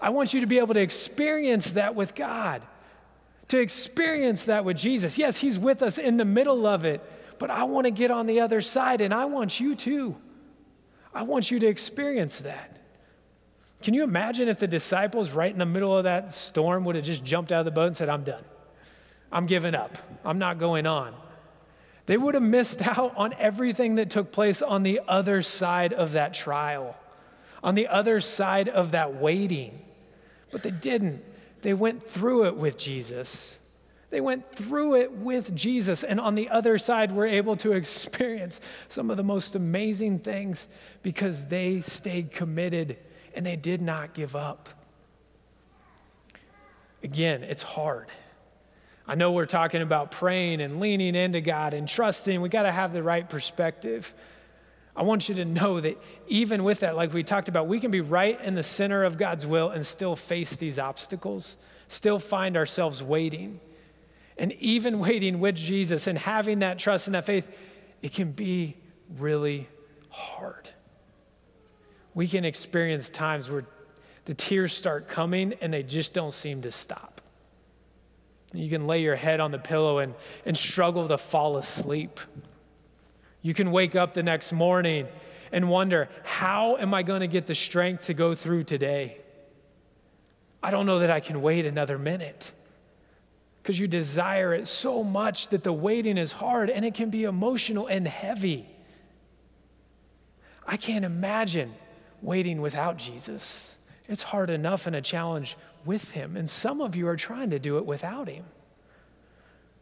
I 0.00 0.10
want 0.10 0.32
you 0.32 0.40
to 0.40 0.46
be 0.46 0.58
able 0.58 0.74
to 0.74 0.80
experience 0.80 1.72
that 1.72 1.94
with 1.94 2.14
God, 2.14 2.62
to 3.48 3.58
experience 3.58 4.46
that 4.46 4.64
with 4.64 4.76
Jesus. 4.76 5.18
Yes, 5.18 5.36
He's 5.36 5.58
with 5.58 5.82
us 5.82 5.98
in 5.98 6.16
the 6.16 6.24
middle 6.24 6.66
of 6.66 6.84
it, 6.84 7.02
but 7.38 7.50
I 7.50 7.64
want 7.64 7.86
to 7.86 7.90
get 7.90 8.10
on 8.10 8.26
the 8.26 8.40
other 8.40 8.60
side, 8.60 9.00
and 9.00 9.12
I 9.12 9.26
want 9.26 9.60
you 9.60 9.74
to. 9.76 10.16
I 11.12 11.22
want 11.22 11.50
you 11.50 11.58
to 11.58 11.66
experience 11.66 12.38
that. 12.40 12.78
Can 13.82 13.94
you 13.94 14.04
imagine 14.04 14.48
if 14.48 14.58
the 14.58 14.66
disciples, 14.66 15.32
right 15.32 15.50
in 15.50 15.58
the 15.58 15.66
middle 15.66 15.96
of 15.96 16.04
that 16.04 16.34
storm, 16.34 16.84
would 16.84 16.96
have 16.96 17.04
just 17.04 17.24
jumped 17.24 17.50
out 17.50 17.60
of 17.60 17.64
the 17.64 17.70
boat 17.70 17.86
and 17.86 17.96
said, 17.96 18.08
I'm 18.08 18.24
done. 18.24 18.44
I'm 19.32 19.46
giving 19.46 19.74
up. 19.74 19.96
I'm 20.24 20.38
not 20.38 20.58
going 20.58 20.86
on. 20.86 21.14
They 22.10 22.16
would 22.16 22.34
have 22.34 22.42
missed 22.42 22.82
out 22.98 23.16
on 23.16 23.34
everything 23.38 23.94
that 23.94 24.10
took 24.10 24.32
place 24.32 24.62
on 24.62 24.82
the 24.82 25.00
other 25.06 25.42
side 25.42 25.92
of 25.92 26.10
that 26.12 26.34
trial, 26.34 26.96
on 27.62 27.76
the 27.76 27.86
other 27.86 28.20
side 28.20 28.68
of 28.68 28.90
that 28.90 29.14
waiting. 29.14 29.80
But 30.50 30.64
they 30.64 30.72
didn't. 30.72 31.22
They 31.62 31.72
went 31.72 32.02
through 32.02 32.46
it 32.46 32.56
with 32.56 32.76
Jesus. 32.76 33.60
They 34.10 34.20
went 34.20 34.56
through 34.56 34.96
it 34.96 35.12
with 35.12 35.54
Jesus, 35.54 36.02
and 36.02 36.18
on 36.18 36.34
the 36.34 36.48
other 36.48 36.78
side, 36.78 37.12
were 37.12 37.26
able 37.26 37.56
to 37.58 37.72
experience 37.74 38.60
some 38.88 39.08
of 39.08 39.16
the 39.16 39.22
most 39.22 39.54
amazing 39.54 40.18
things 40.18 40.66
because 41.04 41.46
they 41.46 41.80
stayed 41.80 42.32
committed 42.32 42.98
and 43.36 43.46
they 43.46 43.54
did 43.54 43.80
not 43.80 44.14
give 44.14 44.34
up. 44.34 44.68
Again, 47.04 47.44
it's 47.44 47.62
hard. 47.62 48.08
I 49.10 49.16
know 49.16 49.32
we're 49.32 49.44
talking 49.44 49.82
about 49.82 50.12
praying 50.12 50.60
and 50.60 50.78
leaning 50.78 51.16
into 51.16 51.40
God 51.40 51.74
and 51.74 51.88
trusting. 51.88 52.40
We 52.40 52.48
got 52.48 52.62
to 52.62 52.70
have 52.70 52.92
the 52.92 53.02
right 53.02 53.28
perspective. 53.28 54.14
I 54.94 55.02
want 55.02 55.28
you 55.28 55.34
to 55.34 55.44
know 55.44 55.80
that 55.80 56.00
even 56.28 56.62
with 56.62 56.78
that, 56.80 56.94
like 56.94 57.12
we 57.12 57.24
talked 57.24 57.48
about, 57.48 57.66
we 57.66 57.80
can 57.80 57.90
be 57.90 58.02
right 58.02 58.40
in 58.40 58.54
the 58.54 58.62
center 58.62 59.02
of 59.02 59.18
God's 59.18 59.44
will 59.44 59.70
and 59.70 59.84
still 59.84 60.14
face 60.14 60.54
these 60.54 60.78
obstacles, 60.78 61.56
still 61.88 62.20
find 62.20 62.56
ourselves 62.56 63.02
waiting. 63.02 63.58
And 64.38 64.52
even 64.60 65.00
waiting 65.00 65.40
with 65.40 65.56
Jesus 65.56 66.06
and 66.06 66.16
having 66.16 66.60
that 66.60 66.78
trust 66.78 67.08
and 67.08 67.16
that 67.16 67.26
faith, 67.26 67.48
it 68.02 68.12
can 68.12 68.30
be 68.30 68.76
really 69.18 69.66
hard. 70.10 70.68
We 72.14 72.28
can 72.28 72.44
experience 72.44 73.10
times 73.10 73.50
where 73.50 73.64
the 74.26 74.34
tears 74.34 74.72
start 74.72 75.08
coming 75.08 75.54
and 75.60 75.74
they 75.74 75.82
just 75.82 76.14
don't 76.14 76.32
seem 76.32 76.62
to 76.62 76.70
stop. 76.70 77.09
You 78.52 78.68
can 78.68 78.86
lay 78.86 79.02
your 79.02 79.16
head 79.16 79.40
on 79.40 79.50
the 79.50 79.58
pillow 79.58 79.98
and, 79.98 80.14
and 80.44 80.56
struggle 80.56 81.08
to 81.08 81.18
fall 81.18 81.56
asleep. 81.56 82.18
You 83.42 83.54
can 83.54 83.70
wake 83.70 83.94
up 83.94 84.12
the 84.12 84.22
next 84.22 84.52
morning 84.52 85.06
and 85.52 85.68
wonder, 85.68 86.08
how 86.24 86.76
am 86.76 86.92
I 86.94 87.02
going 87.02 87.20
to 87.20 87.26
get 87.26 87.46
the 87.46 87.54
strength 87.54 88.06
to 88.06 88.14
go 88.14 88.34
through 88.34 88.64
today? 88.64 89.18
I 90.62 90.70
don't 90.70 90.86
know 90.86 90.98
that 90.98 91.10
I 91.10 91.20
can 91.20 91.40
wait 91.40 91.64
another 91.64 91.98
minute 91.98 92.52
because 93.62 93.78
you 93.78 93.88
desire 93.88 94.52
it 94.54 94.66
so 94.66 95.02
much 95.02 95.48
that 95.48 95.64
the 95.64 95.72
waiting 95.72 96.18
is 96.18 96.32
hard 96.32 96.70
and 96.70 96.84
it 96.84 96.94
can 96.94 97.10
be 97.10 97.24
emotional 97.24 97.86
and 97.86 98.06
heavy. 98.06 98.68
I 100.66 100.76
can't 100.76 101.04
imagine 101.04 101.74
waiting 102.22 102.60
without 102.60 102.96
Jesus. 102.96 103.76
It's 104.06 104.22
hard 104.22 104.50
enough 104.50 104.86
and 104.86 104.96
a 104.96 105.00
challenge 105.00 105.56
with 105.84 106.12
him. 106.12 106.36
And 106.36 106.48
some 106.48 106.80
of 106.80 106.96
you 106.96 107.06
are 107.08 107.16
trying 107.16 107.50
to 107.50 107.58
do 107.58 107.78
it 107.78 107.86
without 107.86 108.28
him. 108.28 108.44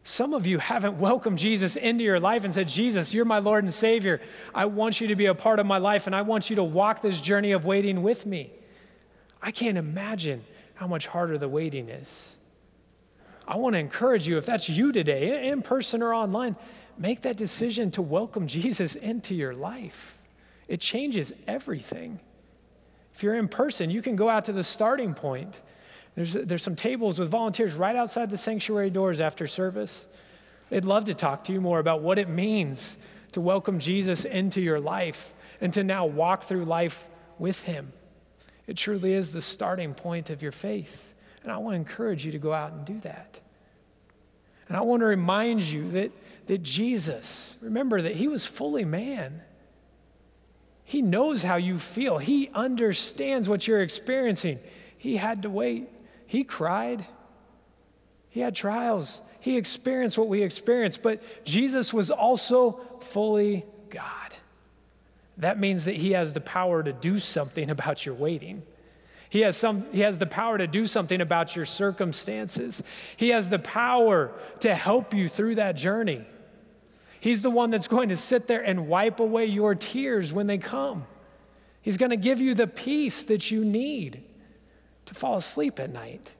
Some 0.03 0.33
of 0.33 0.47
you 0.47 0.57
haven't 0.57 0.97
welcomed 0.97 1.37
Jesus 1.37 1.75
into 1.75 2.03
your 2.03 2.19
life 2.19 2.43
and 2.43 2.53
said, 2.53 2.67
Jesus, 2.67 3.13
you're 3.13 3.25
my 3.25 3.39
Lord 3.39 3.63
and 3.63 3.73
Savior. 3.73 4.21
I 4.55 4.65
want 4.65 5.01
you 5.01 5.07
to 5.07 5.15
be 5.15 5.27
a 5.27 5.35
part 5.35 5.59
of 5.59 5.65
my 5.65 5.77
life 5.77 6.07
and 6.07 6.15
I 6.15 6.21
want 6.21 6.49
you 6.49 6.55
to 6.55 6.63
walk 6.63 7.01
this 7.01 7.21
journey 7.21 7.51
of 7.51 7.65
waiting 7.65 8.01
with 8.01 8.25
me. 8.25 8.51
I 9.41 9.51
can't 9.51 9.77
imagine 9.77 10.43
how 10.75 10.87
much 10.87 11.07
harder 11.07 11.37
the 11.37 11.49
waiting 11.49 11.89
is. 11.89 12.37
I 13.47 13.57
want 13.57 13.73
to 13.73 13.79
encourage 13.79 14.27
you, 14.27 14.37
if 14.37 14.45
that's 14.45 14.69
you 14.69 14.91
today, 14.91 15.49
in 15.49 15.61
person 15.61 16.01
or 16.01 16.13
online, 16.13 16.55
make 16.97 17.21
that 17.23 17.35
decision 17.35 17.91
to 17.91 18.01
welcome 18.01 18.47
Jesus 18.47 18.95
into 18.95 19.33
your 19.33 19.53
life. 19.53 20.17
It 20.67 20.79
changes 20.79 21.33
everything. 21.47 22.19
If 23.13 23.23
you're 23.23 23.35
in 23.35 23.47
person, 23.47 23.89
you 23.89 24.01
can 24.01 24.15
go 24.15 24.29
out 24.29 24.45
to 24.45 24.53
the 24.53 24.63
starting 24.63 25.13
point 25.13 25.59
there's, 26.15 26.33
there's 26.33 26.63
some 26.63 26.75
tables 26.75 27.19
with 27.19 27.29
volunteers 27.29 27.75
right 27.75 27.95
outside 27.95 28.29
the 28.29 28.37
sanctuary 28.37 28.89
doors 28.89 29.21
after 29.21 29.47
service. 29.47 30.05
They'd 30.69 30.85
love 30.85 31.05
to 31.05 31.13
talk 31.13 31.45
to 31.45 31.53
you 31.53 31.61
more 31.61 31.79
about 31.79 32.01
what 32.01 32.19
it 32.19 32.29
means 32.29 32.97
to 33.31 33.41
welcome 33.41 33.79
Jesus 33.79 34.25
into 34.25 34.61
your 34.61 34.79
life 34.79 35.33
and 35.61 35.73
to 35.73 35.83
now 35.83 36.05
walk 36.05 36.43
through 36.43 36.65
life 36.65 37.07
with 37.37 37.63
him. 37.63 37.93
It 38.67 38.77
truly 38.77 39.13
is 39.13 39.31
the 39.31 39.41
starting 39.41 39.93
point 39.93 40.29
of 40.29 40.41
your 40.41 40.51
faith. 40.51 41.15
And 41.43 41.51
I 41.51 41.57
want 41.57 41.73
to 41.73 41.77
encourage 41.77 42.25
you 42.25 42.31
to 42.33 42.39
go 42.39 42.53
out 42.53 42.71
and 42.71 42.85
do 42.85 42.99
that. 43.01 43.39
And 44.67 44.77
I 44.77 44.81
want 44.81 45.01
to 45.01 45.05
remind 45.05 45.63
you 45.63 45.89
that, 45.91 46.11
that 46.47 46.61
Jesus, 46.63 47.57
remember 47.61 48.01
that 48.01 48.15
he 48.15 48.27
was 48.27 48.45
fully 48.45 48.85
man. 48.85 49.41
He 50.83 51.01
knows 51.01 51.43
how 51.43 51.55
you 51.55 51.79
feel, 51.79 52.17
he 52.17 52.49
understands 52.53 53.49
what 53.49 53.67
you're 53.67 53.81
experiencing. 53.81 54.59
He 54.97 55.17
had 55.17 55.43
to 55.43 55.49
wait. 55.49 55.89
He 56.29 56.43
cried. 56.43 57.07
He 58.29 58.39
had 58.39 58.55
trials. 58.55 59.19
He 59.39 59.57
experienced 59.57 60.15
what 60.15 60.27
we 60.27 60.43
experienced, 60.43 61.01
but 61.01 61.23
Jesus 61.43 61.91
was 61.91 62.11
also 62.11 62.79
fully 62.99 63.65
God. 63.89 64.31
That 65.37 65.59
means 65.59 65.85
that 65.85 65.95
he 65.95 66.11
has 66.11 66.33
the 66.33 66.39
power 66.39 66.83
to 66.83 66.93
do 66.93 67.19
something 67.19 67.67
about 67.71 68.05
your 68.05 68.13
waiting. 68.13 68.61
He 69.31 69.39
has, 69.39 69.57
some, 69.57 69.91
he 69.91 70.01
has 70.01 70.19
the 70.19 70.27
power 70.27 70.59
to 70.59 70.67
do 70.67 70.85
something 70.85 71.19
about 71.19 71.55
your 71.55 71.65
circumstances. 71.65 72.83
He 73.17 73.29
has 73.29 73.49
the 73.49 73.57
power 73.57 74.31
to 74.59 74.75
help 74.75 75.15
you 75.15 75.29
through 75.29 75.55
that 75.55 75.77
journey. 75.77 76.23
He's 77.19 77.41
the 77.41 77.49
one 77.49 77.71
that's 77.71 77.87
going 77.87 78.09
to 78.09 78.17
sit 78.17 78.45
there 78.45 78.61
and 78.61 78.87
wipe 78.87 79.19
away 79.19 79.47
your 79.47 79.73
tears 79.73 80.31
when 80.31 80.45
they 80.45 80.59
come. 80.59 81.07
He's 81.81 81.97
going 81.97 82.11
to 82.11 82.17
give 82.17 82.39
you 82.39 82.53
the 82.53 82.67
peace 82.67 83.23
that 83.23 83.49
you 83.49 83.65
need 83.65 84.25
to 85.09 85.15
fall 85.15 85.37
asleep 85.37 85.79
at 85.79 85.91
night. 85.91 86.31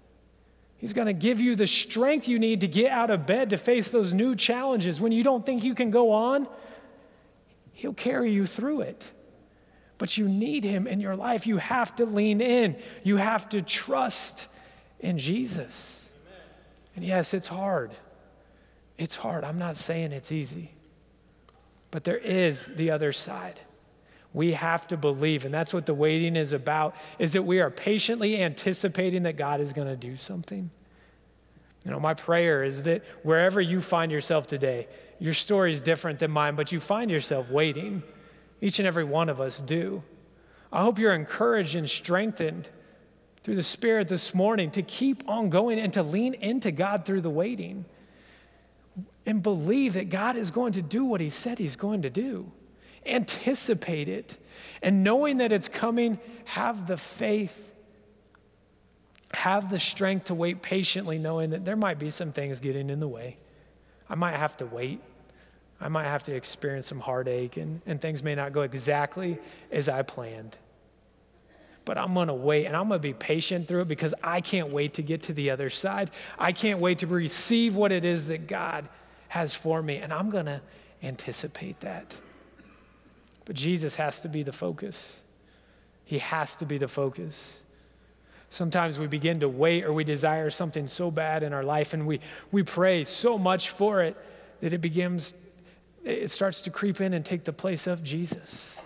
He's 0.77 0.93
going 0.93 1.07
to 1.07 1.13
give 1.13 1.41
you 1.41 1.55
the 1.55 1.65
strength 1.65 2.27
you 2.27 2.37
need 2.37 2.61
to 2.61 2.67
get 2.67 2.91
out 2.91 3.09
of 3.09 3.25
bed 3.25 3.49
to 3.49 3.57
face 3.57 3.89
those 3.89 4.13
new 4.13 4.35
challenges. 4.35 5.01
When 5.01 5.11
you 5.11 5.23
don't 5.23 5.43
think 5.43 5.63
you 5.63 5.73
can 5.73 5.89
go 5.89 6.11
on, 6.11 6.47
He'll 7.73 7.95
carry 7.95 8.31
you 8.31 8.45
through 8.45 8.81
it. 8.81 9.03
But 9.97 10.17
you 10.17 10.29
need 10.29 10.63
Him 10.63 10.85
in 10.85 10.99
your 10.99 11.15
life. 11.15 11.47
You 11.47 11.57
have 11.57 11.95
to 11.95 12.05
lean 12.05 12.41
in, 12.41 12.77
you 13.03 13.17
have 13.17 13.49
to 13.49 13.61
trust 13.63 14.47
in 14.99 15.17
Jesus. 15.17 16.07
Amen. 16.27 16.41
And 16.97 17.05
yes, 17.05 17.33
it's 17.33 17.47
hard. 17.47 17.91
It's 18.99 19.15
hard. 19.15 19.43
I'm 19.43 19.57
not 19.57 19.77
saying 19.77 20.11
it's 20.11 20.31
easy. 20.31 20.71
But 21.89 22.03
there 22.03 22.17
is 22.17 22.69
the 22.75 22.91
other 22.91 23.13
side. 23.13 23.59
We 24.33 24.53
have 24.53 24.87
to 24.89 24.97
believe, 24.97 25.45
and 25.45 25.53
that's 25.53 25.73
what 25.73 25.85
the 25.85 25.93
waiting 25.93 26.35
is 26.35 26.53
about, 26.53 26.95
is 27.17 27.33
that 27.33 27.43
we 27.43 27.61
are 27.61 27.71
patiently 27.71 28.41
anticipating 28.41 29.23
that 29.23 29.37
God 29.37 29.59
is 29.59 29.73
going 29.73 29.87
to 29.87 29.95
do 29.95 30.15
something. 30.15 30.69
You 31.83 31.91
know, 31.91 31.99
my 31.99 32.13
prayer 32.13 32.63
is 32.63 32.83
that 32.83 33.03
wherever 33.23 33.59
you 33.59 33.81
find 33.81 34.11
yourself 34.11 34.45
today, 34.45 34.87
your 35.19 35.33
story 35.33 35.73
is 35.73 35.81
different 35.81 36.19
than 36.19 36.29
mine, 36.29 36.55
but 36.55 36.71
you 36.71 36.79
find 36.79 37.09
yourself 37.09 37.49
waiting. 37.49 38.03
Each 38.61 38.77
and 38.77 38.87
every 38.87 39.03
one 39.03 39.29
of 39.29 39.41
us 39.41 39.59
do. 39.59 40.03
I 40.71 40.83
hope 40.83 40.99
you're 40.99 41.13
encouraged 41.13 41.75
and 41.75 41.89
strengthened 41.89 42.69
through 43.41 43.55
the 43.55 43.63
Spirit 43.63 44.09
this 44.09 44.35
morning 44.35 44.69
to 44.71 44.83
keep 44.83 45.27
on 45.27 45.49
going 45.49 45.79
and 45.79 45.91
to 45.93 46.03
lean 46.03 46.35
into 46.35 46.71
God 46.71 47.05
through 47.05 47.21
the 47.21 47.29
waiting 47.29 47.85
and 49.25 49.41
believe 49.41 49.93
that 49.93 50.09
God 50.09 50.35
is 50.35 50.51
going 50.51 50.73
to 50.73 50.81
do 50.81 51.05
what 51.05 51.21
He 51.21 51.29
said 51.29 51.57
He's 51.57 51.75
going 51.75 52.03
to 52.03 52.09
do 52.09 52.51
anticipate 53.09 54.07
it. 54.07 54.37
And 54.81 55.03
knowing 55.03 55.37
that 55.37 55.51
it's 55.51 55.67
coming, 55.67 56.19
have 56.45 56.87
the 56.87 56.97
faith, 56.97 57.77
have 59.33 59.69
the 59.69 59.79
strength 59.79 60.25
to 60.25 60.35
wait 60.35 60.61
patiently, 60.61 61.17
knowing 61.17 61.51
that 61.51 61.65
there 61.65 61.75
might 61.75 61.99
be 61.99 62.09
some 62.09 62.31
things 62.31 62.59
getting 62.59 62.89
in 62.89 62.99
the 62.99 63.07
way. 63.07 63.37
I 64.09 64.15
might 64.15 64.35
have 64.35 64.57
to 64.57 64.65
wait. 64.65 65.01
I 65.81 65.87
might 65.87 66.05
have 66.05 66.23
to 66.25 66.35
experience 66.35 66.87
some 66.87 66.99
heartache, 66.99 67.55
and, 67.55 67.81
and 67.85 68.01
things 68.01 68.21
may 68.21 68.35
not 68.35 68.51
go 68.51 68.61
exactly 68.61 69.39
as 69.71 69.87
I 69.87 70.01
planned. 70.01 70.57
But 71.85 71.97
I'm 71.97 72.13
gonna 72.13 72.35
wait 72.35 72.65
and 72.65 72.75
I'm 72.75 72.89
gonna 72.89 72.99
be 72.99 73.13
patient 73.13 73.67
through 73.67 73.81
it 73.81 73.87
because 73.87 74.13
I 74.21 74.41
can't 74.41 74.69
wait 74.71 74.95
to 74.95 75.01
get 75.01 75.23
to 75.23 75.33
the 75.33 75.49
other 75.49 75.69
side. 75.69 76.11
I 76.37 76.51
can't 76.51 76.79
wait 76.79 76.99
to 76.99 77.07
receive 77.07 77.75
what 77.75 77.91
it 77.91 78.03
is 78.03 78.27
that 78.27 78.47
God 78.47 78.89
has 79.29 79.55
for 79.55 79.81
me, 79.81 79.97
and 79.97 80.11
I'm 80.11 80.29
gonna 80.29 80.61
anticipate 81.01 81.79
that. 81.79 82.15
But 83.49 83.55
Jesus 83.55 83.95
has 83.95 84.21
to 84.21 84.29
be 84.29 84.43
the 84.43 84.51
focus. 84.51 85.21
He 86.05 86.19
has 86.19 86.55
to 86.57 86.67
be 86.67 86.77
the 86.77 86.87
focus. 86.87 87.59
Sometimes 88.51 88.99
we 88.99 89.07
begin 89.07 89.39
to 89.39 89.49
wait 89.49 89.85
or 89.85 89.91
we 89.91 90.03
desire 90.03 90.51
something 90.51 90.85
so 90.85 91.09
bad 91.09 91.41
in 91.41 91.51
our 91.51 91.63
life 91.63 91.95
and 91.95 92.05
we, 92.05 92.19
we 92.51 92.61
pray 92.61 93.05
so 93.05 93.39
much 93.39 93.71
for 93.71 94.03
it 94.03 94.15
that 94.61 94.71
it 94.71 94.81
begins, 94.81 95.33
it 96.05 96.29
starts 96.29 96.61
to 96.61 96.69
creep 96.69 97.01
in 97.01 97.15
and 97.15 97.25
take 97.25 97.43
the 97.43 97.51
place 97.51 97.87
of 97.87 98.03
Jesus. 98.03 98.79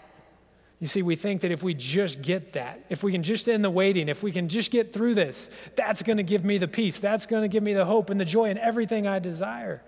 You 0.79 0.87
see, 0.87 1.01
we 1.01 1.17
think 1.17 1.41
that 1.41 1.51
if 1.51 1.61
we 1.61 1.73
just 1.73 2.21
get 2.21 2.53
that, 2.53 2.85
if 2.87 3.03
we 3.03 3.11
can 3.11 3.21
just 3.21 3.49
end 3.49 3.65
the 3.65 3.69
waiting, 3.69 4.07
if 4.07 4.23
we 4.23 4.31
can 4.31 4.47
just 4.47 4.71
get 4.71 4.93
through 4.93 5.15
this, 5.15 5.49
that's 5.75 6.03
going 6.03 6.19
to 6.19 6.23
give 6.23 6.45
me 6.45 6.57
the 6.57 6.69
peace. 6.69 7.01
That's 7.01 7.25
going 7.25 7.41
to 7.41 7.49
give 7.49 7.63
me 7.63 7.73
the 7.73 7.83
hope 7.83 8.09
and 8.09 8.17
the 8.17 8.23
joy 8.23 8.45
and 8.45 8.57
everything 8.59 9.07
I 9.07 9.19
desire. 9.19 9.83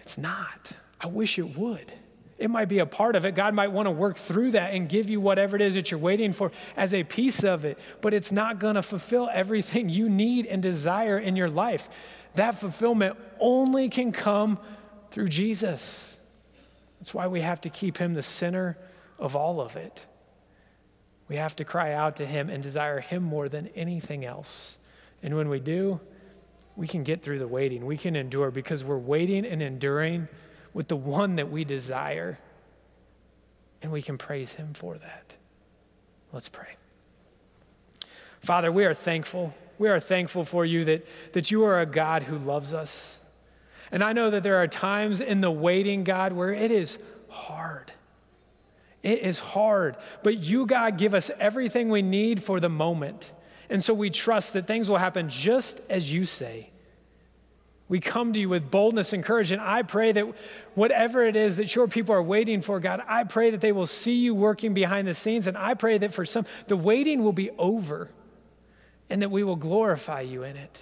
It's 0.00 0.16
not. 0.16 0.72
I 0.98 1.08
wish 1.08 1.38
it 1.38 1.58
would. 1.58 1.92
It 2.38 2.50
might 2.50 2.68
be 2.68 2.78
a 2.78 2.86
part 2.86 3.16
of 3.16 3.24
it. 3.24 3.34
God 3.34 3.52
might 3.52 3.72
want 3.72 3.86
to 3.86 3.90
work 3.90 4.16
through 4.16 4.52
that 4.52 4.72
and 4.72 4.88
give 4.88 5.10
you 5.10 5.20
whatever 5.20 5.56
it 5.56 5.62
is 5.62 5.74
that 5.74 5.90
you're 5.90 5.98
waiting 5.98 6.32
for 6.32 6.52
as 6.76 6.94
a 6.94 7.02
piece 7.02 7.42
of 7.42 7.64
it, 7.64 7.78
but 8.00 8.14
it's 8.14 8.30
not 8.30 8.60
going 8.60 8.76
to 8.76 8.82
fulfill 8.82 9.28
everything 9.32 9.88
you 9.88 10.08
need 10.08 10.46
and 10.46 10.62
desire 10.62 11.18
in 11.18 11.34
your 11.34 11.50
life. 11.50 11.88
That 12.34 12.54
fulfillment 12.54 13.16
only 13.40 13.88
can 13.88 14.12
come 14.12 14.58
through 15.10 15.28
Jesus. 15.28 16.18
That's 17.00 17.12
why 17.12 17.26
we 17.26 17.40
have 17.40 17.60
to 17.62 17.70
keep 17.70 17.98
Him 17.98 18.14
the 18.14 18.22
center 18.22 18.78
of 19.18 19.34
all 19.34 19.60
of 19.60 19.74
it. 19.74 20.06
We 21.26 21.36
have 21.36 21.56
to 21.56 21.64
cry 21.64 21.92
out 21.92 22.16
to 22.16 22.26
Him 22.26 22.48
and 22.50 22.62
desire 22.62 23.00
Him 23.00 23.24
more 23.24 23.48
than 23.48 23.66
anything 23.74 24.24
else. 24.24 24.78
And 25.24 25.36
when 25.36 25.48
we 25.48 25.58
do, 25.58 26.00
we 26.76 26.86
can 26.86 27.02
get 27.02 27.22
through 27.22 27.40
the 27.40 27.48
waiting. 27.48 27.84
We 27.84 27.96
can 27.96 28.14
endure 28.14 28.52
because 28.52 28.84
we're 28.84 28.96
waiting 28.96 29.44
and 29.44 29.60
enduring 29.60 30.28
with 30.78 30.86
the 30.86 30.94
one 30.94 31.34
that 31.34 31.50
we 31.50 31.64
desire. 31.64 32.38
And 33.82 33.90
we 33.90 34.00
can 34.00 34.16
praise 34.16 34.52
him 34.52 34.74
for 34.74 34.96
that. 34.96 35.34
Let's 36.32 36.48
pray. 36.48 36.76
Father, 38.38 38.70
we 38.70 38.84
are 38.84 38.94
thankful. 38.94 39.52
We 39.80 39.88
are 39.88 39.98
thankful 39.98 40.44
for 40.44 40.64
you 40.64 40.84
that, 40.84 41.04
that 41.32 41.50
you 41.50 41.64
are 41.64 41.80
a 41.80 41.84
God 41.84 42.22
who 42.22 42.38
loves 42.38 42.72
us. 42.72 43.20
And 43.90 44.04
I 44.04 44.12
know 44.12 44.30
that 44.30 44.44
there 44.44 44.54
are 44.58 44.68
times 44.68 45.20
in 45.20 45.40
the 45.40 45.50
waiting, 45.50 46.04
God, 46.04 46.32
where 46.32 46.52
it 46.52 46.70
is 46.70 46.96
hard. 47.28 47.90
It 49.02 49.18
is 49.18 49.40
hard. 49.40 49.96
But 50.22 50.38
you, 50.38 50.64
God, 50.64 50.96
give 50.96 51.12
us 51.12 51.28
everything 51.40 51.88
we 51.88 52.02
need 52.02 52.40
for 52.40 52.60
the 52.60 52.68
moment. 52.68 53.32
And 53.68 53.82
so 53.82 53.92
we 53.92 54.10
trust 54.10 54.52
that 54.52 54.68
things 54.68 54.88
will 54.88 54.98
happen 54.98 55.28
just 55.28 55.80
as 55.90 56.12
you 56.12 56.24
say. 56.24 56.70
We 57.88 58.00
come 58.00 58.34
to 58.34 58.40
you 58.40 58.50
with 58.50 58.70
boldness 58.70 59.12
and 59.14 59.24
courage. 59.24 59.50
And 59.50 59.62
I 59.62 59.82
pray 59.82 60.12
that 60.12 60.26
whatever 60.74 61.24
it 61.24 61.36
is 61.36 61.56
that 61.56 61.74
your 61.74 61.88
people 61.88 62.14
are 62.14 62.22
waiting 62.22 62.60
for, 62.60 62.80
God, 62.80 63.02
I 63.08 63.24
pray 63.24 63.50
that 63.50 63.62
they 63.62 63.72
will 63.72 63.86
see 63.86 64.16
you 64.16 64.34
working 64.34 64.74
behind 64.74 65.08
the 65.08 65.14
scenes. 65.14 65.46
And 65.46 65.56
I 65.56 65.74
pray 65.74 65.96
that 65.98 66.12
for 66.12 66.26
some, 66.26 66.44
the 66.66 66.76
waiting 66.76 67.24
will 67.24 67.32
be 67.32 67.50
over 67.52 68.10
and 69.08 69.22
that 69.22 69.30
we 69.30 69.42
will 69.42 69.56
glorify 69.56 70.20
you 70.20 70.42
in 70.42 70.56
it. 70.56 70.78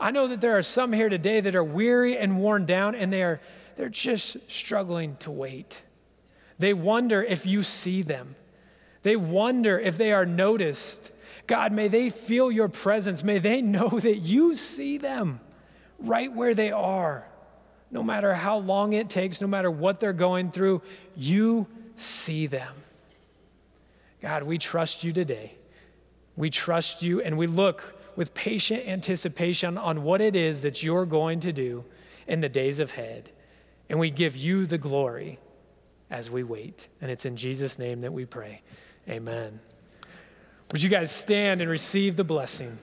I 0.00 0.10
know 0.10 0.26
that 0.26 0.40
there 0.40 0.58
are 0.58 0.62
some 0.62 0.92
here 0.92 1.08
today 1.08 1.40
that 1.40 1.54
are 1.54 1.62
weary 1.64 2.18
and 2.18 2.40
worn 2.40 2.66
down 2.66 2.96
and 2.96 3.12
they 3.12 3.22
are, 3.22 3.40
they're 3.76 3.88
just 3.88 4.38
struggling 4.48 5.16
to 5.18 5.30
wait. 5.30 5.82
They 6.58 6.74
wonder 6.74 7.22
if 7.22 7.46
you 7.46 7.62
see 7.62 8.02
them. 8.02 8.34
They 9.02 9.14
wonder 9.14 9.78
if 9.78 9.96
they 9.96 10.12
are 10.12 10.26
noticed. 10.26 11.12
God, 11.46 11.72
may 11.72 11.86
they 11.86 12.10
feel 12.10 12.50
your 12.50 12.68
presence. 12.68 13.22
May 13.22 13.38
they 13.38 13.62
know 13.62 14.00
that 14.00 14.16
you 14.16 14.56
see 14.56 14.98
them 14.98 15.38
right 15.98 16.32
where 16.32 16.54
they 16.54 16.70
are. 16.70 17.26
No 17.90 18.02
matter 18.02 18.34
how 18.34 18.58
long 18.58 18.92
it 18.92 19.08
takes, 19.08 19.40
no 19.40 19.46
matter 19.46 19.70
what 19.70 20.00
they're 20.00 20.12
going 20.12 20.50
through, 20.50 20.82
you 21.16 21.66
see 21.96 22.46
them. 22.46 22.74
God, 24.20 24.42
we 24.42 24.58
trust 24.58 25.04
you 25.04 25.12
today. 25.12 25.54
We 26.36 26.50
trust 26.50 27.02
you 27.02 27.20
and 27.20 27.38
we 27.38 27.46
look 27.46 27.94
with 28.16 28.34
patient 28.34 28.86
anticipation 28.86 29.78
on 29.78 30.02
what 30.02 30.20
it 30.20 30.34
is 30.36 30.62
that 30.62 30.82
you're 30.82 31.06
going 31.06 31.40
to 31.40 31.52
do 31.52 31.84
in 32.26 32.40
the 32.40 32.48
days 32.48 32.80
ahead. 32.80 33.30
And 33.88 33.98
we 33.98 34.10
give 34.10 34.36
you 34.36 34.66
the 34.66 34.78
glory 34.78 35.38
as 36.10 36.30
we 36.30 36.42
wait. 36.42 36.88
And 37.00 37.10
it's 37.10 37.24
in 37.24 37.36
Jesus' 37.36 37.78
name 37.78 38.02
that 38.02 38.12
we 38.12 38.24
pray. 38.24 38.62
Amen. 39.08 39.60
Would 40.72 40.82
you 40.82 40.90
guys 40.90 41.10
stand 41.10 41.60
and 41.60 41.70
receive 41.70 42.16
the 42.16 42.24
blessing? 42.24 42.78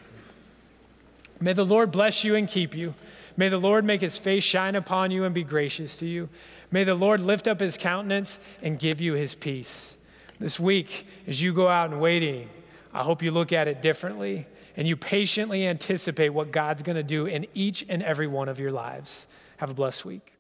May 1.46 1.54
the 1.54 1.64
Lord 1.64 1.92
bless 1.92 2.24
you 2.24 2.34
and 2.34 2.48
keep 2.48 2.74
you. 2.74 2.96
May 3.38 3.50
the 3.50 3.60
Lord 3.60 3.86
make 3.86 4.02
his 4.02 4.18
face 4.18 4.44
shine 4.44 4.74
upon 4.74 5.12
you 5.12 5.26
and 5.26 5.36
be 5.36 5.44
gracious 5.44 5.96
to 5.98 6.08
you. 6.08 6.28
May 6.72 6.84
the 6.84 6.96
Lord 6.96 7.20
lift 7.20 7.48
up 7.48 7.60
his 7.60 7.78
countenance 7.78 8.40
and 8.64 8.80
give 8.80 9.00
you 9.00 9.14
his 9.14 9.36
peace. 9.36 9.96
This 10.40 10.60
week, 10.60 11.06
as 11.28 11.44
you 11.44 11.54
go 11.54 11.68
out 11.68 11.92
and 11.92 12.02
waiting, 12.02 12.50
I 12.96 13.04
hope 13.04 13.22
you 13.22 13.30
look 13.30 13.54
at 13.54 13.68
it 13.68 13.84
differently 13.84 14.48
and 14.76 14.88
you 14.88 14.98
patiently 14.98 15.68
anticipate 15.68 16.30
what 16.30 16.50
God's 16.52 16.82
going 16.82 16.96
to 16.96 17.04
do 17.04 17.28
in 17.28 17.46
each 17.54 17.86
and 17.88 18.02
every 18.02 18.26
one 18.26 18.50
of 18.50 18.60
your 18.60 18.72
lives. 18.72 19.28
Have 19.58 19.70
a 19.70 19.76
blessed 19.76 20.04
week. 20.04 20.35